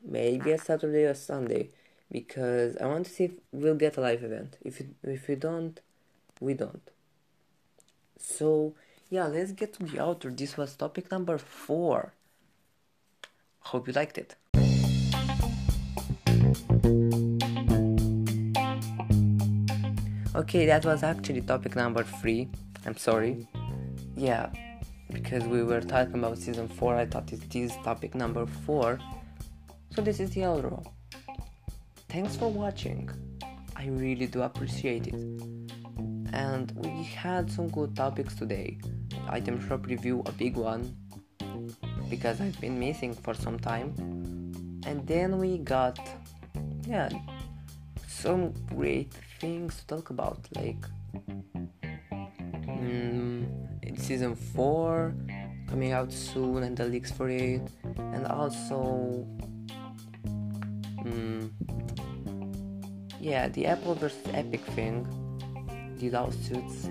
maybe 0.04 0.52
a 0.52 0.58
Saturday 0.58 1.06
or 1.06 1.14
Sunday 1.14 1.70
because 2.12 2.78
I 2.78 2.86
want 2.86 3.06
to 3.06 3.12
see 3.12 3.24
if 3.26 3.32
we'll 3.52 3.76
get 3.76 3.98
a 3.98 4.02
live 4.02 4.24
event. 4.24 4.58
If 4.64 4.82
it, 4.82 4.88
if 5.04 5.28
we 5.28 5.36
don't, 5.36 5.80
we 6.40 6.54
don't. 6.54 6.90
So 8.18 8.76
yeah, 9.12 9.28
let's 9.28 9.52
get 9.52 9.74
to 9.74 9.84
the 9.84 9.98
outro. 9.98 10.36
This 10.36 10.56
was 10.56 10.74
topic 10.74 11.12
number 11.12 11.38
four. 11.38 12.14
Hope 13.60 13.88
you 13.88 13.94
liked 13.94 14.18
it. 14.18 14.36
Okay, 20.34 20.66
that 20.66 20.86
was 20.86 21.04
actually 21.04 21.42
topic 21.42 21.76
number 21.76 22.04
three. 22.04 22.48
I'm 22.86 22.96
sorry. 22.96 23.50
Yeah, 24.16 24.50
because 25.12 25.44
we 25.44 25.62
were 25.62 25.82
talking 25.82 26.16
about 26.16 26.38
season 26.38 26.70
four, 26.70 26.96
I 26.96 27.06
thought 27.06 27.34
it 27.34 27.54
is 27.54 27.76
topic 27.84 28.16
number 28.16 28.46
four. 28.46 28.98
So 29.94 30.02
this 30.02 30.22
is 30.22 30.32
the 30.32 30.42
outro. 30.42 30.86
Thanks 32.08 32.38
for 32.38 32.50
watching. 32.50 33.10
I 33.76 33.88
really 33.88 34.28
do 34.28 34.44
appreciate 34.44 35.08
it. 35.08 35.16
And 36.32 36.72
we 36.78 37.04
had 37.04 37.52
some 37.52 37.68
good 37.68 37.94
topics 37.94 38.36
today. 38.36 38.80
Item 39.30 39.60
shop 39.68 39.86
review, 39.86 40.24
a 40.26 40.32
big 40.32 40.58
one, 40.58 40.96
because 42.10 42.42
I've 42.42 42.60
been 42.60 42.80
missing 42.80 43.14
for 43.14 43.34
some 43.34 43.58
time. 43.60 43.94
And 44.86 45.06
then 45.08 45.38
we 45.38 45.58
got, 45.60 46.00
yeah, 46.88 47.10
some 48.08 48.54
great 48.68 49.14
things 49.40 49.78
to 49.78 49.88
talk 49.88 50.10
about, 50.10 50.40
like 50.56 50.84
mm, 52.68 53.46
season 54.00 54.36
4 54.36 55.14
coming 55.70 55.94
out 55.94 56.12
soon 56.12 56.64
and 56.64 56.76
the 56.76 56.86
leaks 56.86 57.12
for 57.12 57.30
it, 57.30 57.62
and 57.98 58.28
also, 58.28 59.26
mm, 61.06 61.50
yeah, 63.20 63.48
the 63.48 63.66
Apple 63.68 63.96
versus 63.96 64.28
Epic 64.34 64.62
thing, 64.76 65.08
the 65.98 66.10
lawsuits. 66.10 66.90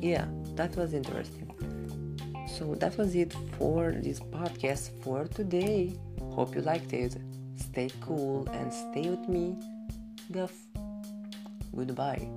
Yeah, 0.00 0.26
that 0.56 0.76
was 0.76 0.94
interesting. 0.94 1.48
So 2.56 2.74
that 2.76 2.96
was 2.98 3.14
it 3.14 3.34
for 3.58 3.92
this 3.92 4.20
podcast 4.20 4.90
for 5.02 5.26
today. 5.26 5.96
Hope 6.32 6.54
you 6.54 6.60
liked 6.62 6.92
it. 6.92 7.16
Stay 7.56 7.90
cool 8.00 8.48
and 8.52 8.72
stay 8.72 9.08
with 9.08 9.28
me. 9.28 9.56
Guff. 10.30 10.52
Goodbye. 11.74 12.28